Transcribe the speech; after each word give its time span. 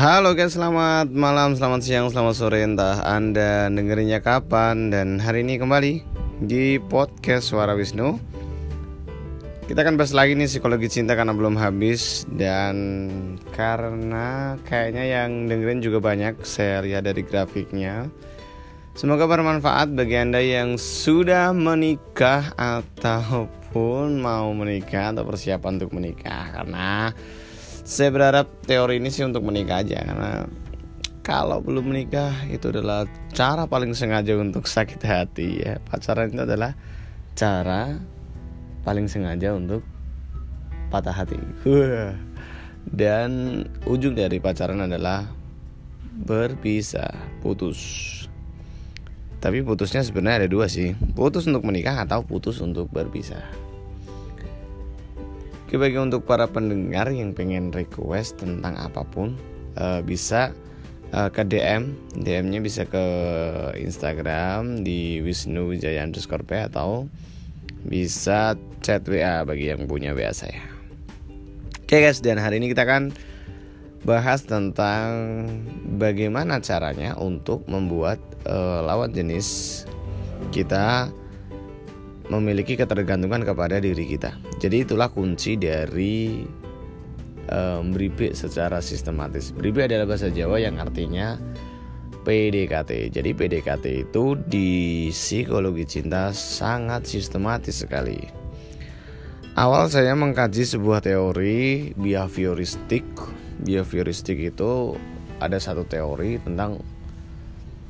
Halo 0.00 0.32
guys, 0.32 0.56
selamat 0.56 1.12
malam, 1.12 1.52
selamat 1.52 1.84
siang, 1.84 2.08
selamat 2.08 2.32
sore. 2.32 2.64
Entah 2.64 3.04
Anda 3.04 3.68
dengerinnya 3.68 4.24
kapan 4.24 4.88
Dan 4.88 5.20
hari 5.20 5.44
ini 5.44 5.60
kembali 5.60 6.00
di 6.40 6.80
podcast 6.80 7.52
Suara 7.52 7.76
Wisnu. 7.76 8.16
Kita 9.68 9.84
akan 9.84 10.00
bahas 10.00 10.16
lagi 10.16 10.32
nih 10.32 10.48
psikologi 10.48 10.88
cinta 10.88 11.12
karena 11.12 11.36
belum 11.36 11.52
habis 11.52 12.24
Dan 12.32 13.36
karena 13.52 14.56
kayaknya 14.64 15.04
yang 15.04 15.52
dengerin 15.52 15.84
juga 15.84 16.00
banyak 16.00 16.48
Saya 16.48 16.80
lihat 16.80 17.04
dari 17.04 17.20
grafiknya. 17.20 18.08
Semoga 18.96 19.28
bermanfaat 19.28 19.92
bagi 19.92 20.16
Anda 20.16 20.40
yang 20.40 20.80
sudah 20.80 21.52
menikah 21.52 22.56
Ataupun 22.56 24.16
mau 24.16 24.48
menikah 24.56 25.12
atau 25.12 25.28
persiapan 25.28 25.76
untuk 25.76 25.92
menikah. 25.92 26.56
Karena 26.56 27.12
saya 27.90 28.14
berharap 28.14 28.46
teori 28.70 29.02
ini 29.02 29.10
sih 29.10 29.26
untuk 29.26 29.42
menikah 29.42 29.82
aja 29.82 29.98
karena 29.98 30.46
kalau 31.26 31.58
belum 31.58 31.90
menikah 31.90 32.30
itu 32.46 32.70
adalah 32.70 33.10
cara 33.34 33.66
paling 33.66 33.98
sengaja 33.98 34.38
untuk 34.38 34.70
sakit 34.70 35.02
hati 35.02 35.66
ya. 35.66 35.82
Pacaran 35.90 36.30
itu 36.30 36.38
adalah 36.38 36.78
cara 37.34 37.98
paling 38.86 39.10
sengaja 39.10 39.58
untuk 39.58 39.82
patah 40.94 41.10
hati. 41.10 41.34
Dan 43.02 43.62
ujung 43.90 44.14
dari 44.14 44.38
pacaran 44.38 44.86
adalah 44.86 45.26
berpisah 46.14 47.10
putus. 47.42 48.06
Tapi 49.42 49.66
putusnya 49.66 50.06
sebenarnya 50.06 50.46
ada 50.46 50.48
dua 50.48 50.70
sih 50.70 50.94
putus 51.18 51.50
untuk 51.50 51.66
menikah 51.66 52.06
atau 52.06 52.22
putus 52.22 52.62
untuk 52.62 52.86
berpisah 52.86 53.69
Oke 55.70 55.78
bagi 55.78 56.02
untuk 56.02 56.26
para 56.26 56.50
pendengar 56.50 57.14
yang 57.14 57.30
pengen 57.30 57.70
request 57.70 58.42
tentang 58.42 58.74
apa 58.74 59.06
pun 59.06 59.38
uh, 59.78 60.02
bisa 60.02 60.50
uh, 61.14 61.30
ke 61.30 61.46
DM, 61.46 61.94
DM-nya 62.18 62.58
bisa 62.58 62.82
ke 62.90 62.98
Instagram 63.78 64.82
di 64.82 65.22
Wisnu 65.22 65.70
Wijaya 65.70 66.02
underscore 66.02 66.42
P 66.42 66.58
atau 66.58 67.06
bisa 67.86 68.58
chat 68.82 69.06
WA 69.06 69.46
bagi 69.46 69.70
yang 69.70 69.86
punya 69.86 70.10
WA 70.10 70.34
saya. 70.34 70.58
Oke 71.86 72.02
guys, 72.02 72.18
dan 72.18 72.42
hari 72.42 72.58
ini 72.58 72.74
kita 72.74 72.82
akan 72.82 73.14
bahas 74.02 74.42
tentang 74.42 75.46
bagaimana 76.02 76.58
caranya 76.58 77.14
untuk 77.14 77.62
membuat 77.70 78.18
uh, 78.42 78.82
lawan 78.82 79.14
jenis 79.14 79.86
kita 80.50 81.14
memiliki 82.30 82.78
ketergantungan 82.78 83.42
kepada 83.42 83.82
diri 83.82 84.06
kita. 84.06 84.38
Jadi 84.62 84.86
itulah 84.86 85.10
kunci 85.10 85.58
dari 85.58 86.46
um, 87.50 87.90
secara 88.32 88.78
sistematis. 88.78 89.50
Beribik 89.50 89.90
adalah 89.90 90.06
bahasa 90.06 90.30
Jawa 90.30 90.62
yang 90.62 90.78
artinya 90.78 91.34
PDKT. 92.22 93.10
Jadi 93.10 93.30
PDKT 93.34 93.84
itu 94.06 94.38
di 94.38 95.10
psikologi 95.10 95.84
cinta 95.84 96.30
sangat 96.30 97.10
sistematis 97.10 97.82
sekali. 97.82 98.22
Awal 99.58 99.90
saya 99.90 100.14
mengkaji 100.14 100.62
sebuah 100.62 101.02
teori 101.02 101.90
behavioristik. 101.98 103.04
Behavioristik 103.60 104.38
itu 104.38 104.94
ada 105.42 105.58
satu 105.58 105.82
teori 105.82 106.38
tentang 106.40 106.78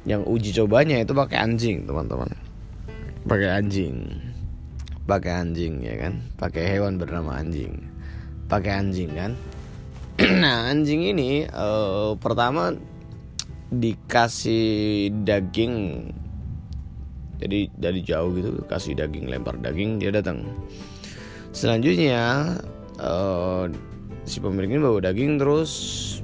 yang 0.09 0.25
uji 0.25 0.57
cobanya 0.57 0.97
itu 1.05 1.13
pakai 1.13 1.37
anjing, 1.37 1.85
teman-teman. 1.85 2.33
Pakai 3.29 3.53
anjing 3.53 4.30
pakai 5.11 5.43
anjing 5.43 5.83
ya 5.83 5.99
kan? 5.99 6.23
Pakai 6.39 6.71
hewan 6.71 6.95
bernama 6.95 7.43
anjing. 7.43 7.83
Pakai 8.47 8.79
anjing 8.79 9.11
kan? 9.11 9.35
Nah 10.43 10.71
anjing 10.71 11.11
ini 11.11 11.51
uh, 11.51 12.15
pertama 12.15 12.71
dikasih 13.75 15.11
daging. 15.27 16.07
Jadi 17.43 17.73
dari 17.75 18.01
jauh 18.07 18.31
gitu 18.37 18.63
kasih 18.71 18.95
daging 18.95 19.27
lempar 19.27 19.59
daging 19.59 19.99
dia 19.99 20.15
datang. 20.15 20.47
Selanjutnya 21.51 22.55
uh, 23.03 23.67
si 24.23 24.39
pemilik 24.39 24.79
ini 24.79 24.81
bawa 24.81 25.03
daging 25.03 25.43
terus 25.43 25.73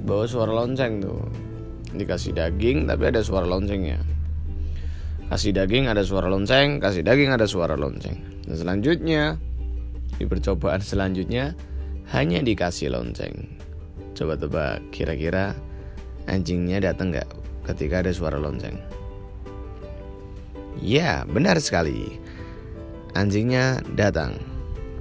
bawa 0.07 0.23
suara 0.23 0.55
lonceng 0.55 1.03
tuh. 1.03 1.19
Dikasih 1.91 2.37
daging 2.37 2.87
tapi 2.87 3.11
ada 3.11 3.19
suara 3.19 3.49
loncengnya 3.49 4.16
kasih 5.27 5.51
daging 5.51 5.91
ada 5.91 6.03
suara 6.03 6.31
lonceng 6.31 6.79
kasih 6.79 7.03
daging 7.03 7.35
ada 7.35 7.43
suara 7.43 7.75
lonceng 7.75 8.15
dan 8.47 8.55
selanjutnya 8.55 9.35
di 10.17 10.25
percobaan 10.25 10.81
selanjutnya 10.81 11.53
hanya 12.15 12.39
dikasih 12.39 12.95
lonceng. 12.95 13.59
Coba 14.15 14.39
tebak 14.39 14.81
kira-kira 14.89 15.53
anjingnya 16.25 16.81
datang 16.81 17.13
nggak 17.13 17.29
ketika 17.67 18.01
ada 18.01 18.11
suara 18.15 18.39
lonceng? 18.39 18.79
Ya, 20.79 21.25
benar 21.27 21.59
sekali. 21.59 22.17
Anjingnya 23.17 23.81
datang 23.97 24.37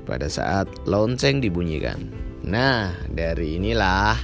pada 0.09 0.27
saat 0.27 0.67
lonceng 0.89 1.39
dibunyikan. 1.41 2.11
Nah, 2.47 2.97
dari 3.13 3.61
inilah 3.61 4.17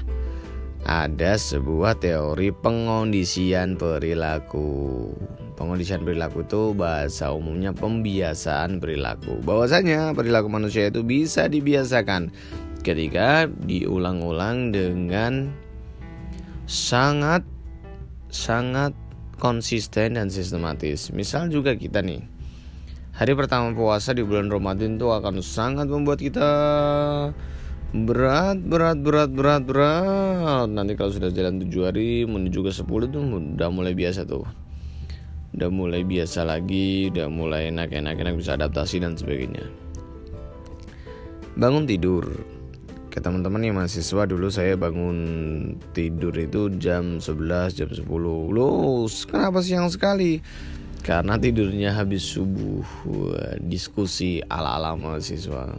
ada 0.82 1.32
sebuah 1.36 2.00
teori 2.00 2.50
pengondisian 2.50 3.76
perilaku. 3.76 5.12
Pengondisian 5.62 6.02
perilaku 6.02 6.42
itu 6.42 6.74
bahasa 6.74 7.30
umumnya 7.30 7.70
pembiasaan 7.70 8.82
perilaku. 8.82 9.38
Bahwasanya 9.46 10.10
perilaku 10.10 10.50
manusia 10.50 10.90
itu 10.90 11.06
bisa 11.06 11.46
dibiasakan 11.46 12.34
ketika 12.82 13.46
diulang-ulang 13.46 14.74
dengan 14.74 15.54
sangat 16.66 17.46
sangat 18.26 18.90
konsisten 19.38 20.18
dan 20.18 20.34
sistematis. 20.34 21.14
Misal 21.14 21.46
juga 21.46 21.78
kita 21.78 22.02
nih. 22.02 22.26
Hari 23.14 23.38
pertama 23.38 23.70
puasa 23.70 24.10
di 24.18 24.26
bulan 24.26 24.50
Ramadan 24.50 24.98
itu 24.98 25.14
akan 25.14 25.46
sangat 25.46 25.86
membuat 25.86 26.18
kita 26.18 26.50
berat 27.94 28.58
berat 28.66 28.98
berat 28.98 29.30
berat 29.30 29.62
berat 29.62 30.66
nanti 30.72 30.96
kalau 30.96 31.12
sudah 31.12 31.28
jalan 31.28 31.60
tujuh 31.60 31.86
hari 31.86 32.24
menuju 32.24 32.64
ke 32.64 32.72
sepuluh 32.72 33.04
tuh 33.04 33.20
udah 33.20 33.68
mulai 33.68 33.92
biasa 33.92 34.24
tuh 34.24 34.48
udah 35.52 35.68
mulai 35.68 36.02
biasa 36.02 36.48
lagi 36.48 37.12
udah 37.12 37.28
mulai 37.28 37.68
enak-enak 37.68 38.16
enak 38.16 38.34
bisa 38.40 38.56
adaptasi 38.56 39.04
dan 39.04 39.16
sebagainya. 39.16 39.68
Bangun 41.56 41.84
tidur. 41.84 42.24
Ke 43.12 43.20
teman-teman 43.20 43.60
yang 43.60 43.76
mahasiswa 43.76 44.24
dulu 44.24 44.48
saya 44.48 44.72
bangun 44.72 45.18
tidur 45.92 46.32
itu 46.32 46.72
jam 46.80 47.20
11 47.20 47.76
jam 47.76 47.88
10 47.92 48.08
loh 48.08 49.04
kenapa 49.28 49.60
siang 49.60 49.92
sekali? 49.92 50.40
Karena 51.04 51.36
tidurnya 51.36 51.92
habis 51.92 52.24
subuh. 52.24 52.80
Diskusi 53.60 54.40
ala-ala 54.48 54.96
mahasiswa. 54.96 55.76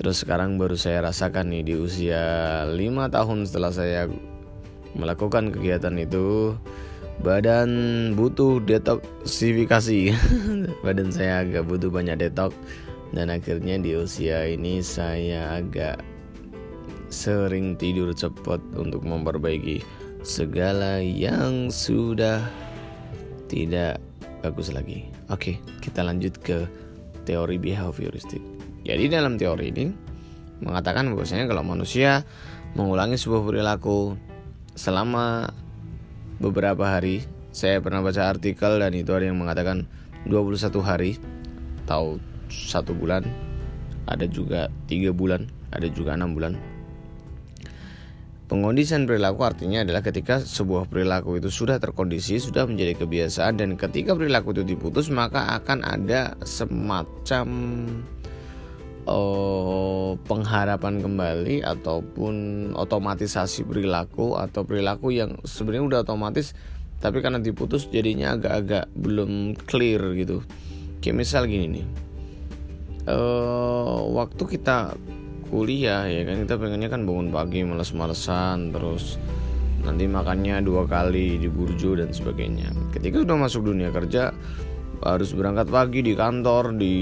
Terus 0.00 0.24
sekarang 0.24 0.56
baru 0.56 0.80
saya 0.80 1.04
rasakan 1.12 1.52
nih 1.52 1.60
di 1.60 1.74
usia 1.76 2.24
5 2.72 2.80
tahun 3.12 3.44
setelah 3.44 3.72
saya 3.76 4.08
melakukan 4.96 5.52
kegiatan 5.52 5.92
itu 6.00 6.56
badan 7.20 7.70
butuh 8.16 8.64
detoksifikasi. 8.64 10.16
Badan 10.84 11.12
saya 11.12 11.44
agak 11.44 11.68
butuh 11.68 11.92
banyak 11.92 12.16
detok 12.16 12.56
dan 13.12 13.28
akhirnya 13.28 13.76
di 13.76 13.92
usia 13.98 14.48
ini 14.48 14.80
saya 14.80 15.60
agak 15.60 16.00
sering 17.12 17.74
tidur 17.76 18.14
cepat 18.14 18.62
untuk 18.78 19.02
memperbaiki 19.04 19.82
segala 20.24 21.02
yang 21.02 21.68
sudah 21.68 22.40
tidak 23.50 24.00
bagus 24.40 24.72
lagi. 24.72 25.10
Oke 25.28 25.60
kita 25.84 26.00
lanjut 26.00 26.40
ke 26.40 26.64
teori 27.28 27.60
behavioristik. 27.60 28.40
Jadi 28.86 29.12
dalam 29.12 29.36
teori 29.36 29.68
ini 29.68 29.92
mengatakan 30.64 31.12
bahwasanya 31.12 31.50
kalau 31.50 31.66
manusia 31.66 32.24
mengulangi 32.78 33.20
sebuah 33.20 33.42
perilaku 33.44 34.16
selama 34.78 35.50
beberapa 36.40 36.88
hari 36.88 37.22
saya 37.52 37.78
pernah 37.84 38.00
baca 38.00 38.32
artikel 38.32 38.80
dan 38.80 38.96
itu 38.96 39.12
ada 39.12 39.28
yang 39.28 39.36
mengatakan 39.36 39.84
21 40.24 40.80
hari 40.80 41.20
atau 41.84 42.16
satu 42.48 42.96
bulan 42.96 43.28
ada 44.08 44.24
juga 44.26 44.72
tiga 44.88 45.12
bulan 45.14 45.46
ada 45.70 45.86
juga 45.86 46.18
enam 46.18 46.34
bulan. 46.34 46.58
Pengondisian 48.50 49.06
perilaku 49.06 49.46
artinya 49.46 49.86
adalah 49.86 50.02
ketika 50.02 50.42
sebuah 50.42 50.90
perilaku 50.90 51.38
itu 51.38 51.54
sudah 51.54 51.78
terkondisi, 51.78 52.42
sudah 52.42 52.66
menjadi 52.66 52.98
kebiasaan 52.98 53.62
dan 53.62 53.78
ketika 53.78 54.18
perilaku 54.18 54.50
itu 54.50 54.74
diputus 54.74 55.06
maka 55.06 55.54
akan 55.54 55.86
ada 55.86 56.34
semacam 56.42 57.46
uh, 59.06 60.16
pengharapan 60.26 61.00
kembali 61.00 61.62
ataupun 61.64 62.34
otomatisasi 62.76 63.64
perilaku 63.64 64.36
atau 64.36 64.66
perilaku 64.66 65.14
yang 65.14 65.38
sebenarnya 65.46 65.84
udah 65.86 66.00
otomatis 66.04 66.52
tapi 67.00 67.24
karena 67.24 67.40
diputus 67.40 67.88
jadinya 67.88 68.36
agak-agak 68.36 68.92
belum 68.92 69.56
clear 69.64 70.12
gitu. 70.20 70.44
Kayak 71.00 71.16
misal 71.16 71.48
gini 71.48 71.80
nih. 71.80 71.86
Uh, 73.08 74.04
waktu 74.12 74.44
kita 74.44 74.92
kuliah 75.48 76.04
ya 76.06 76.22
kan 76.28 76.44
kita 76.44 76.54
pengennya 76.60 76.92
kan 76.92 77.02
bangun 77.08 77.32
pagi 77.32 77.64
males-malesan 77.66 78.70
terus 78.70 79.18
nanti 79.82 80.04
makannya 80.06 80.60
dua 80.60 80.84
kali 80.84 81.40
di 81.40 81.48
burjo 81.48 81.96
dan 81.96 82.12
sebagainya. 82.12 82.68
Ketika 82.92 83.24
sudah 83.24 83.36
masuk 83.40 83.72
dunia 83.72 83.88
kerja 83.88 84.36
harus 85.00 85.32
berangkat 85.32 85.72
pagi 85.72 86.00
di 86.04 86.12
kantor 86.12 86.76
di 86.76 86.96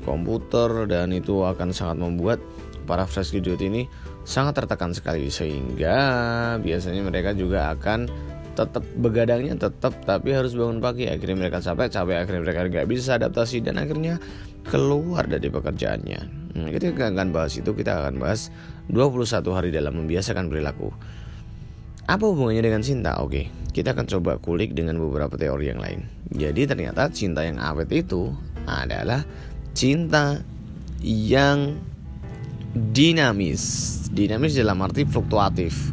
komputer 0.00 0.88
dan 0.88 1.12
itu 1.12 1.44
akan 1.44 1.72
sangat 1.72 2.00
membuat 2.00 2.38
para 2.88 3.04
fresh 3.04 3.36
graduate 3.36 3.62
ini 3.68 3.82
sangat 4.24 4.64
tertekan 4.64 4.96
sekali. 4.96 5.28
Sehingga 5.28 5.96
biasanya 6.60 7.02
mereka 7.04 7.36
juga 7.36 7.72
akan 7.76 8.08
tetap 8.52 8.84
begadangnya 9.00 9.56
tetap 9.56 9.96
tapi 10.04 10.32
harus 10.32 10.56
bangun 10.56 10.80
pagi. 10.80 11.08
Akhirnya 11.08 11.48
mereka 11.48 11.60
capek 11.60 11.92
capek 11.92 12.16
akhirnya 12.24 12.42
mereka 12.44 12.60
nggak 12.68 12.88
bisa 12.88 13.20
adaptasi 13.20 13.60
dan 13.60 13.76
akhirnya 13.80 14.16
keluar 14.68 15.28
dari 15.28 15.48
pekerjaannya. 15.48 16.20
Nah, 16.52 16.68
kita 16.68 16.92
akan 16.92 17.32
bahas 17.32 17.56
itu 17.56 17.72
kita 17.72 17.96
akan 18.04 18.20
bahas 18.20 18.52
21 18.92 19.56
hari 19.56 19.72
dalam 19.72 20.04
membiasakan 20.04 20.52
perilaku. 20.52 20.92
Apa 22.02 22.28
hubungannya 22.28 22.66
dengan 22.66 22.82
cinta 22.82 23.16
oke 23.22 23.62
kita 23.72 23.96
akan 23.96 24.04
coba 24.04 24.36
kulik 24.36 24.76
dengan 24.76 25.00
beberapa 25.00 25.34
teori 25.40 25.72
yang 25.72 25.80
lain 25.80 26.04
jadi 26.32 26.66
ternyata 26.66 27.12
cinta 27.12 27.44
yang 27.44 27.60
awet 27.60 27.92
itu 27.92 28.32
adalah 28.64 29.22
cinta 29.76 30.40
yang 31.04 31.76
dinamis 32.72 33.62
dinamis 34.12 34.56
dalam 34.56 34.80
arti 34.80 35.04
fluktuatif 35.04 35.92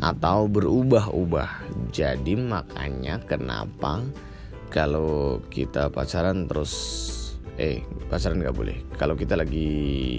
atau 0.00 0.48
berubah-ubah 0.48 1.64
jadi 1.94 2.34
makanya 2.34 3.22
kenapa 3.24 4.02
kalau 4.74 5.38
kita 5.54 5.86
pacaran 5.94 6.50
terus 6.50 6.74
eh 7.54 7.86
pacaran 8.10 8.42
nggak 8.42 8.56
boleh. 8.58 8.76
Kalau 8.98 9.14
kita 9.14 9.38
lagi 9.38 10.18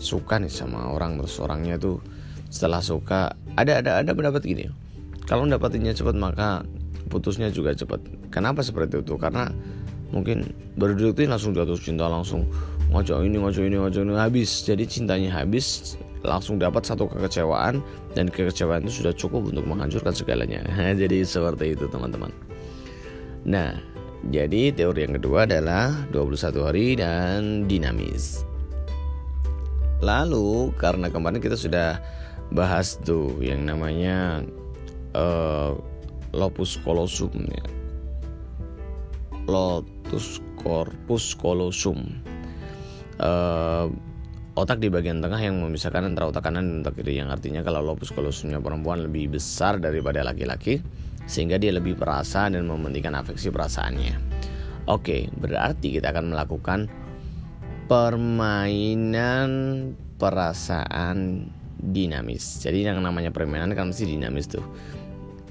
suka 0.00 0.40
nih 0.40 0.48
sama 0.48 0.88
orang 0.88 1.20
terus 1.20 1.36
orangnya 1.36 1.76
tuh 1.76 2.00
setelah 2.48 2.80
suka 2.80 3.36
ada 3.60 3.84
ada 3.84 4.00
ada 4.00 4.10
pendapat 4.16 4.40
gini. 4.40 4.64
Kalau 5.28 5.44
dapatinnya 5.44 5.92
cepat 5.92 6.16
maka 6.16 6.64
putusnya 7.08 7.48
juga 7.52 7.74
cepat. 7.74 8.00
Kenapa 8.30 8.60
seperti 8.64 9.00
itu? 9.00 9.16
Karena 9.16 9.50
mungkin 10.14 10.54
baru 10.78 10.94
itu 11.10 11.26
langsung 11.26 11.56
jatuh 11.56 11.78
cinta 11.78 12.06
langsung 12.06 12.46
ngocok 12.94 13.26
ini 13.26 13.36
ngocok 13.40 13.64
ini 13.66 13.76
ngocok 13.80 14.02
ini 14.06 14.14
habis. 14.14 14.62
Jadi 14.62 14.84
cintanya 14.86 15.30
habis 15.34 15.96
langsung 16.24 16.56
dapat 16.56 16.86
satu 16.88 17.04
kekecewaan 17.10 17.84
dan 18.16 18.32
kekecewaan 18.32 18.88
itu 18.88 19.04
sudah 19.04 19.12
cukup 19.12 19.52
untuk 19.52 19.64
menghancurkan 19.68 20.14
segalanya. 20.16 20.64
jadi 21.00 21.22
seperti 21.22 21.76
itu 21.76 21.84
teman-teman. 21.90 22.32
Nah, 23.44 23.76
jadi 24.32 24.72
teori 24.72 25.04
yang 25.04 25.20
kedua 25.20 25.44
adalah 25.44 25.92
21 26.16 26.64
hari 26.64 26.86
dan 26.96 27.68
dinamis. 27.68 28.48
Lalu 30.00 30.72
karena 30.80 31.12
kemarin 31.12 31.40
kita 31.40 31.56
sudah 31.56 32.00
bahas 32.52 32.96
tuh 33.04 33.36
yang 33.40 33.64
namanya 33.68 34.44
uh, 35.16 35.76
lopus 36.34 36.76
colosum 36.82 37.32
ya. 37.46 37.64
Lotus 39.46 40.42
corpus 40.58 41.38
colosum. 41.38 42.20
Uh, 43.22 43.86
otak 44.58 44.82
di 44.82 44.90
bagian 44.90 45.22
tengah 45.22 45.38
yang 45.38 45.62
memisahkan 45.62 46.02
antara 46.02 46.30
otak 46.30 46.46
kanan 46.46 46.66
dan 46.66 46.76
otak 46.82 46.98
kiri 46.98 47.22
yang 47.22 47.30
artinya 47.30 47.62
kalau 47.62 47.82
lobus 47.82 48.10
kolosumnya 48.10 48.58
perempuan 48.58 49.06
lebih 49.06 49.38
besar 49.38 49.78
daripada 49.78 50.26
laki-laki 50.26 50.82
sehingga 51.24 51.56
dia 51.56 51.70
lebih 51.72 51.94
perasa 51.94 52.50
dan 52.50 52.66
mementingkan 52.66 53.14
afeksi 53.14 53.48
perasaannya. 53.54 54.14
Oke, 54.84 55.32
berarti 55.40 55.96
kita 55.96 56.12
akan 56.12 56.36
melakukan 56.36 56.92
permainan 57.88 59.48
perasaan 60.20 61.48
dinamis. 61.80 62.60
Jadi 62.60 62.84
yang 62.84 63.00
namanya 63.00 63.32
permainan 63.32 63.72
kan 63.72 63.92
mesti 63.92 64.04
dinamis 64.08 64.48
tuh. 64.48 64.64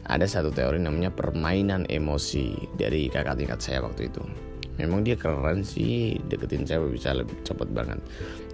Ada 0.08 0.28
satu 0.28 0.52
teori 0.52 0.84
namanya 0.84 1.12
permainan 1.14 1.88
emosi 1.88 2.76
dari 2.76 3.08
kakak 3.08 3.40
tingkat 3.40 3.60
saya 3.64 3.80
waktu 3.84 4.12
itu. 4.12 4.24
Memang 4.82 5.06
dia 5.06 5.14
keren 5.14 5.62
sih 5.62 6.18
deketin 6.28 6.66
cewek 6.66 6.98
bisa 6.98 7.14
lebih 7.14 7.38
cepat 7.46 7.70
banget. 7.70 8.02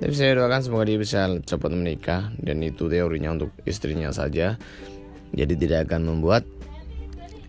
Tapi 0.04 0.12
saya 0.12 0.36
doakan 0.36 0.62
semoga 0.62 0.84
dia 0.92 1.00
bisa 1.00 1.32
cepat 1.48 1.72
menikah 1.72 2.28
dan 2.44 2.60
itu 2.60 2.92
teorinya 2.92 3.40
untuk 3.40 3.56
istrinya 3.64 4.12
saja. 4.12 4.60
Jadi 5.32 5.54
tidak 5.56 5.88
akan 5.90 6.12
membuat 6.12 6.44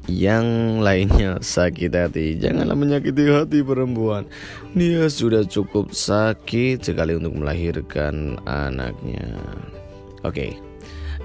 yang 0.06 0.78
lainnya 0.80 1.42
sakit 1.42 1.90
hati. 1.90 2.38
Janganlah 2.38 2.78
menyakiti 2.78 3.26
hati 3.26 3.66
perempuan. 3.66 4.30
Dia 4.72 5.10
sudah 5.10 5.42
cukup 5.44 5.90
sakit 5.90 6.80
sekali 6.80 7.18
untuk 7.18 7.36
melahirkan 7.36 8.38
anaknya. 8.46 9.34
Oke. 10.22 10.54
okay. 10.54 10.69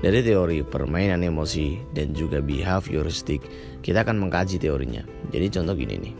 Dari 0.06 0.22
teori 0.22 0.62
permainan 0.62 1.26
emosi 1.26 1.82
dan 1.90 2.14
juga 2.14 2.38
behavioristik 2.38 3.42
Kita 3.82 4.06
akan 4.06 4.22
mengkaji 4.22 4.62
teorinya. 4.62 5.02
Jadi 5.34 5.50
contoh 5.50 5.74
gini 5.74 5.96
nih. 5.98 6.16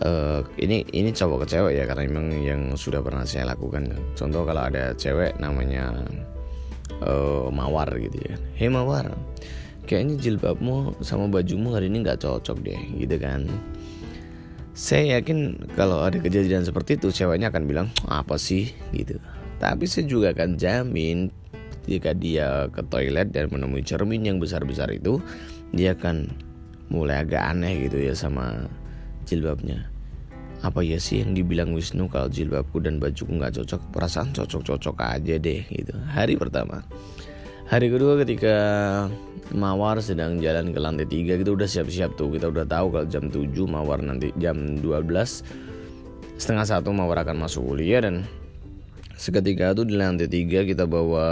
Uh, 0.00 0.40
ini 0.62 0.86
ini 0.94 1.10
cowok 1.10 1.44
ke 1.44 1.46
cewek 1.58 1.72
ya 1.76 1.84
karena 1.90 2.06
memang 2.06 2.26
yang 2.38 2.62
sudah 2.78 3.02
pernah 3.02 3.26
saya 3.26 3.50
lakukan. 3.50 3.98
Contoh 4.14 4.46
kalau 4.46 4.62
ada 4.62 4.94
cewek 4.94 5.42
namanya 5.42 6.06
uh, 7.02 7.50
mawar 7.50 7.90
gitu 7.98 8.14
ya. 8.30 8.38
Hei 8.54 8.70
mawar 8.70 9.10
kayaknya 9.90 10.22
jilbabmu 10.22 11.02
sama 11.02 11.26
bajumu 11.26 11.74
hari 11.74 11.90
ini 11.90 12.06
nggak 12.06 12.22
cocok 12.22 12.62
deh 12.62 12.80
gitu 12.94 13.18
kan. 13.18 13.50
Saya 14.70 15.18
yakin 15.18 15.66
kalau 15.74 16.06
ada 16.06 16.22
kejadian 16.22 16.62
seperti 16.62 16.94
itu 16.94 17.10
ceweknya 17.10 17.50
akan 17.50 17.66
bilang 17.66 17.88
apa 18.06 18.38
sih? 18.38 18.70
gitu. 18.94 19.18
Tapi 19.58 19.84
saya 19.84 20.06
juga 20.06 20.30
akan 20.32 20.56
jamin 20.56 21.28
jika 21.90 22.14
dia 22.14 22.70
ke 22.70 22.86
toilet 22.86 23.34
dan 23.34 23.50
menemui 23.50 23.82
cermin 23.82 24.22
yang 24.22 24.38
besar-besar 24.38 24.94
itu 24.94 25.18
dia 25.74 25.98
akan 25.98 26.30
mulai 26.90 27.26
agak 27.26 27.42
aneh 27.42 27.90
gitu 27.90 27.98
ya 27.98 28.14
sama 28.14 28.70
jilbabnya. 29.26 29.90
Apa 30.60 30.84
ya 30.84 31.00
sih 31.00 31.24
yang 31.24 31.32
dibilang 31.32 31.72
Wisnu 31.72 32.06
kalau 32.06 32.28
jilbabku 32.28 32.78
dan 32.84 33.00
bajuku 33.00 33.32
nggak 33.32 33.58
cocok? 33.58 33.80
Perasaan 33.90 34.30
cocok-cocok 34.36 34.96
aja 35.00 35.34
deh 35.40 35.64
gitu. 35.66 35.94
Hari 36.12 36.36
pertama. 36.36 36.84
Hari 37.70 37.86
kedua 37.86 38.18
ketika 38.20 38.54
Mawar 39.50 39.98
sedang 40.02 40.38
jalan 40.38 40.74
ke 40.74 40.78
lantai 40.78 41.06
tiga 41.06 41.38
kita 41.38 41.54
udah 41.54 41.66
siap-siap 41.66 42.14
tuh. 42.14 42.34
Kita 42.34 42.52
udah 42.52 42.66
tahu 42.68 42.86
kalau 42.92 43.06
jam 43.08 43.30
7 43.32 43.46
Mawar 43.66 44.04
nanti 44.04 44.30
jam 44.36 44.78
12 44.78 45.10
setengah 46.36 46.66
satu 46.66 46.92
Mawar 46.92 47.24
akan 47.24 47.46
masuk 47.46 47.64
kuliah 47.64 48.04
dan 48.04 48.26
seketika 49.20 49.76
itu 49.76 49.84
di 49.84 50.00
lantai 50.00 50.32
tiga 50.32 50.64
kita 50.64 50.88
bawa 50.88 51.28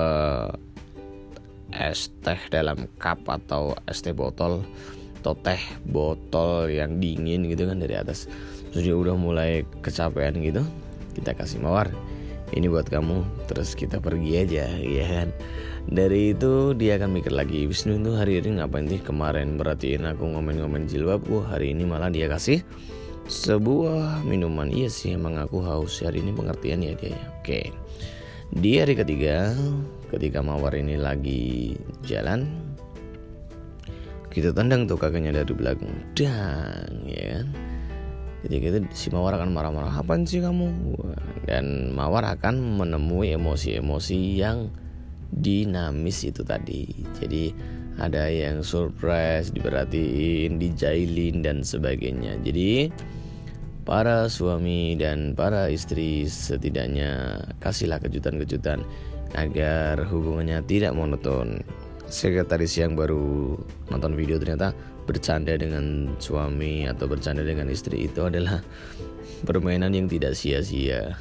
es 1.73 2.13
teh 2.21 2.37
dalam 2.53 2.85
cup 3.01 3.25
atau 3.25 3.73
es 3.89 4.05
teh 4.05 4.13
botol 4.13 4.61
atau 5.25 5.33
teh 5.41 5.57
botol 5.89 6.69
yang 6.69 7.01
dingin 7.01 7.49
gitu 7.49 7.65
kan 7.65 7.81
dari 7.81 7.97
atas. 7.97 8.29
Terus 8.77 8.85
dia 8.85 8.93
udah 8.93 9.17
mulai 9.17 9.65
kecapean 9.81 10.37
gitu 10.45 10.61
kita 11.17 11.33
kasih 11.33 11.65
mawar. 11.65 11.89
Ini 12.53 12.69
buat 12.69 12.93
kamu 12.93 13.49
terus 13.49 13.73
kita 13.73 14.05
pergi 14.05 14.45
aja 14.45 14.69
ya 14.69 15.05
kan? 15.09 15.29
Dari 15.89 16.37
itu 16.37 16.77
dia 16.77 17.01
akan 17.01 17.17
mikir 17.17 17.33
lagi 17.33 17.65
Wisnu 17.65 18.05
itu 18.05 18.13
hari 18.13 18.45
ini 18.45 18.61
ngapain 18.61 18.85
sih? 18.85 19.01
Kemarin 19.01 19.57
berarti 19.57 19.97
aku 19.97 20.29
ngomen-ngomen 20.29 20.85
jilbabku 20.85 21.41
hari 21.41 21.73
ini 21.73 21.89
malah 21.89 22.13
dia 22.13 22.29
kasih 22.29 22.61
sebuah 23.29 24.25
minuman. 24.25 24.73
Iya 24.73 24.89
sih 24.89 25.15
emang 25.15 25.37
aku 25.37 25.61
haus. 25.61 26.01
Hari 26.01 26.25
ini 26.25 26.33
pengertian 26.33 26.81
ya 26.81 26.97
dia 26.97 27.13
ya. 27.13 27.23
Oke. 27.39 27.71
Di 28.49 28.81
hari 28.81 28.97
ketiga 28.97 29.53
ketika 30.09 30.41
mawar 30.41 30.73
ini 30.73 30.97
lagi 30.97 31.77
jalan 32.09 32.49
kita 34.33 34.57
tendang 34.57 34.89
tuh 34.89 34.97
kakinya 34.97 35.31
dari 35.31 35.53
belakang. 35.53 35.93
Dan 36.17 37.05
ya 37.05 37.39
kan? 37.39 37.47
Ketika 38.39 38.65
itu 38.71 38.79
si 38.95 39.07
mawar 39.13 39.37
akan 39.37 39.53
marah-marah 39.53 39.93
apa 39.93 40.17
sih 40.25 40.41
kamu? 40.41 40.97
Dan 41.45 41.93
mawar 41.93 42.25
akan 42.39 42.81
menemui 42.81 43.37
emosi-emosi 43.37 44.19
yang 44.41 44.73
dinamis 45.35 46.25
itu 46.25 46.41
tadi. 46.47 46.89
Jadi 47.19 47.53
ada 47.99 48.31
yang 48.31 48.63
surprise 48.63 49.51
diperhatiin 49.51 50.57
dijailin 50.57 51.43
dan 51.43 51.67
sebagainya. 51.67 52.39
Jadi 52.47 52.95
para 53.89 54.29
suami 54.29 55.01
dan 55.01 55.33
para 55.33 55.73
istri 55.73 56.29
setidaknya 56.29 57.41
kasihlah 57.57 57.97
kejutan-kejutan 57.97 58.85
agar 59.33 60.05
hubungannya 60.05 60.61
tidak 60.69 60.93
monoton. 60.93 61.65
Sekretaris 62.09 62.77
yang 62.77 62.97
baru 62.97 63.57
nonton 63.89 64.13
video 64.13 64.37
ternyata 64.37 64.77
bercanda 65.09 65.57
dengan 65.57 66.13
suami 66.21 66.85
atau 66.85 67.09
bercanda 67.09 67.41
dengan 67.41 67.73
istri 67.73 68.05
itu 68.05 68.29
adalah 68.29 68.61
permainan 69.49 69.97
yang 69.97 70.05
tidak 70.05 70.37
sia-sia. 70.37 71.17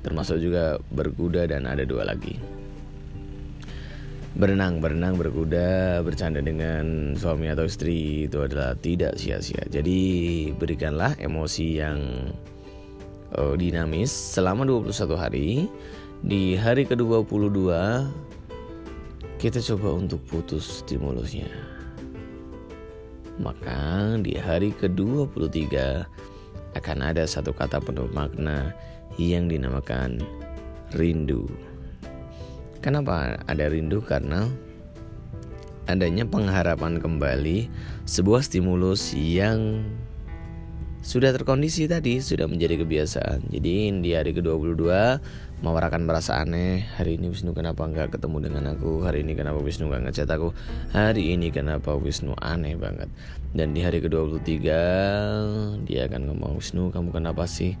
Termasuk 0.00 0.40
juga 0.40 0.80
berkuda 0.96 1.44
dan 1.44 1.68
ada 1.68 1.84
dua 1.84 2.08
lagi 2.08 2.40
berenang 4.36 4.84
berenang 4.84 5.16
berkuda 5.16 6.00
bercanda 6.04 6.44
dengan 6.44 7.16
suami 7.16 7.48
atau 7.48 7.64
istri 7.64 8.28
itu 8.28 8.44
adalah 8.44 8.76
tidak 8.76 9.16
sia-sia 9.16 9.64
jadi 9.72 10.00
berikanlah 10.54 11.16
emosi 11.16 11.80
yang 11.80 12.30
uh, 13.32 13.56
dinamis 13.56 14.12
selama 14.12 14.68
21 14.68 15.16
hari 15.16 15.48
di 16.20 16.56
hari 16.56 16.84
ke-22 16.84 17.72
kita 19.36 19.60
coba 19.60 20.00
untuk 20.00 20.24
putus 20.24 20.80
stimulusnya. 20.80 21.48
Maka 23.36 24.16
di 24.24 24.32
hari 24.32 24.72
ke-23 24.72 25.76
akan 26.72 26.98
ada 27.04 27.28
satu 27.28 27.52
kata 27.52 27.84
penuh 27.84 28.08
makna 28.16 28.72
yang 29.20 29.44
dinamakan 29.44 30.24
rindu. 30.96 31.44
Kenapa 32.84 33.40
ada 33.44 33.64
rindu? 33.66 34.00
Karena 34.04 34.46
adanya 35.86 36.26
pengharapan 36.26 36.98
kembali 36.98 37.70
sebuah 38.04 38.42
stimulus 38.42 39.14
yang 39.14 39.86
sudah 41.06 41.30
terkondisi 41.30 41.86
tadi, 41.86 42.18
sudah 42.18 42.50
menjadi 42.50 42.82
kebiasaan. 42.82 43.54
Jadi 43.54 43.94
di 44.02 44.10
hari 44.10 44.34
ke-22 44.34 44.90
mewarakan 45.62 46.02
merasa 46.02 46.42
aneh. 46.42 46.82
Hari 46.98 47.14
ini 47.14 47.30
Wisnu 47.30 47.54
kenapa 47.54 47.86
nggak 47.86 48.18
ketemu 48.18 48.50
dengan 48.50 48.74
aku? 48.74 49.06
Hari 49.06 49.22
ini 49.22 49.38
kenapa 49.38 49.62
Wisnu 49.62 49.86
nggak 49.86 50.10
ngechat 50.10 50.26
aku? 50.26 50.50
Hari 50.90 51.38
ini 51.38 51.54
kenapa 51.54 51.94
Wisnu 51.94 52.34
aneh 52.42 52.74
banget? 52.74 53.06
Dan 53.54 53.70
di 53.70 53.86
hari 53.86 54.02
ke-23 54.02 54.50
dia 55.86 56.00
akan 56.10 56.20
ngomong 56.26 56.58
Wisnu 56.58 56.90
kamu 56.90 57.14
kenapa 57.14 57.46
sih? 57.46 57.78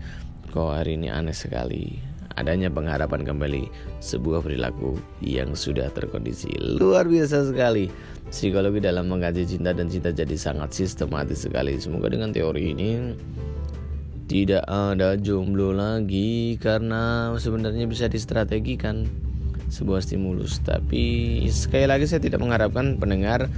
Kok 0.54 0.78
hari 0.78 0.94
ini 0.94 1.10
aneh 1.10 1.34
sekali? 1.34 1.98
Adanya 2.36 2.68
pengharapan 2.68 3.24
kembali 3.24 3.64
sebuah 4.04 4.44
perilaku 4.44 5.00
yang 5.24 5.56
sudah 5.56 5.88
terkondisi 5.88 6.52
luar 6.60 7.08
biasa 7.08 7.48
sekali. 7.48 7.88
Psikologi 8.28 8.84
dalam 8.84 9.08
mengkaji 9.08 9.48
cinta 9.48 9.72
dan 9.72 9.88
cinta 9.88 10.12
jadi 10.12 10.36
sangat 10.36 10.76
sistematis 10.76 11.48
sekali. 11.48 11.80
Semoga 11.80 12.12
dengan 12.12 12.36
teori 12.36 12.76
ini 12.76 13.16
tidak 14.28 14.68
ada 14.68 15.16
jomblo 15.16 15.72
lagi 15.72 16.60
karena 16.60 17.32
sebenarnya 17.40 17.88
bisa 17.88 18.04
distrategikan 18.04 19.08
sebuah 19.72 20.04
stimulus. 20.04 20.60
Tapi 20.60 21.40
sekali 21.48 21.88
lagi 21.88 22.04
saya 22.04 22.20
tidak 22.20 22.44
mengharapkan 22.44 23.00
pendengar 23.00 23.48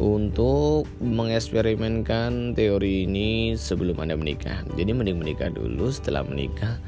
untuk 0.00 0.88
mengeksperimenkan 1.04 2.56
teori 2.56 3.04
ini 3.04 3.58
sebelum 3.58 4.00
Anda 4.00 4.16
menikah. 4.16 4.64
Jadi 4.76 4.90
mending 4.96 5.20
menikah 5.20 5.52
dulu 5.52 5.92
setelah 5.92 6.24
menikah 6.24 6.80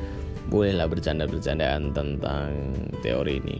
bolehlah 0.50 0.90
bercanda-bercandaan 0.90 1.94
tentang 1.94 2.50
teori 3.04 3.38
ini. 3.42 3.58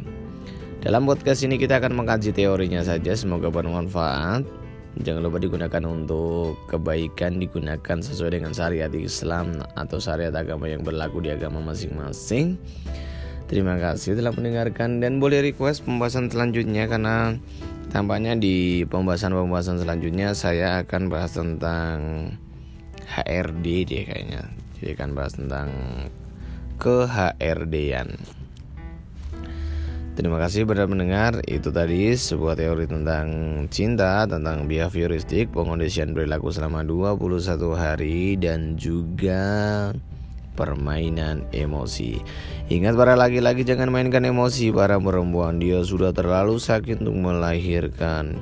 Dalam 0.83 1.07
podcast 1.07 1.47
ini 1.47 1.63
kita 1.63 1.79
akan 1.79 1.95
mengkaji 1.95 2.35
teorinya 2.35 2.83
saja, 2.83 3.15
semoga 3.15 3.55
bermanfaat. 3.55 4.43
Jangan 5.01 5.25
lupa 5.25 5.39
digunakan 5.41 5.83
untuk 5.89 6.59
kebaikan, 6.69 7.41
digunakan 7.41 7.99
sesuai 8.03 8.37
dengan 8.37 8.53
syariat 8.53 8.93
Islam 8.93 9.63
atau 9.79 9.97
syariat 9.97 10.35
agama 10.37 10.69
yang 10.69 10.85
berlaku 10.85 11.25
di 11.25 11.33
agama 11.33 11.65
masing-masing. 11.65 12.61
Terima 13.49 13.81
kasih 13.81 14.17
telah 14.17 14.37
mendengarkan 14.37 15.01
dan 15.01 15.17
boleh 15.17 15.41
request 15.41 15.85
pembahasan 15.85 16.29
selanjutnya 16.29 16.89
karena 16.89 17.37
tampaknya 17.93 18.37
di 18.37 18.85
pembahasan-pembahasan 18.89 19.81
selanjutnya 19.81 20.33
saya 20.33 20.85
akan 20.85 21.13
bahas 21.13 21.37
tentang 21.37 21.97
HRD 23.07 23.67
deh 23.89 24.03
kayaknya. 24.09 24.49
Jadi 24.77 24.89
akan 24.97 25.11
bahas 25.13 25.33
tentang 25.37 25.69
ke 26.83 27.07
HRD-an. 27.07 28.19
Terima 30.13 30.37
kasih 30.37 30.69
sudah 30.69 30.85
mendengar 30.85 31.41
Itu 31.49 31.73
tadi 31.73 32.13
sebuah 32.13 32.61
teori 32.61 32.85
tentang 32.85 33.27
cinta 33.73 34.29
Tentang 34.29 34.69
behavioristik 34.69 35.49
Pengondisian 35.57 36.13
perilaku 36.13 36.53
selama 36.53 36.85
21 36.85 37.17
hari 37.73 38.37
Dan 38.37 38.77
juga 38.77 39.89
permainan 40.53 41.49
emosi. 41.57 42.21
Ingat 42.69 42.93
para 42.93 43.17
laki-laki 43.17 43.65
jangan 43.65 43.89
mainkan 43.89 44.29
emosi. 44.29 44.69
Para 44.69 45.01
perempuan 45.01 45.57
dia 45.57 45.81
sudah 45.81 46.13
terlalu 46.13 46.61
sakit 46.61 47.01
untuk 47.01 47.17
melahirkan 47.17 48.37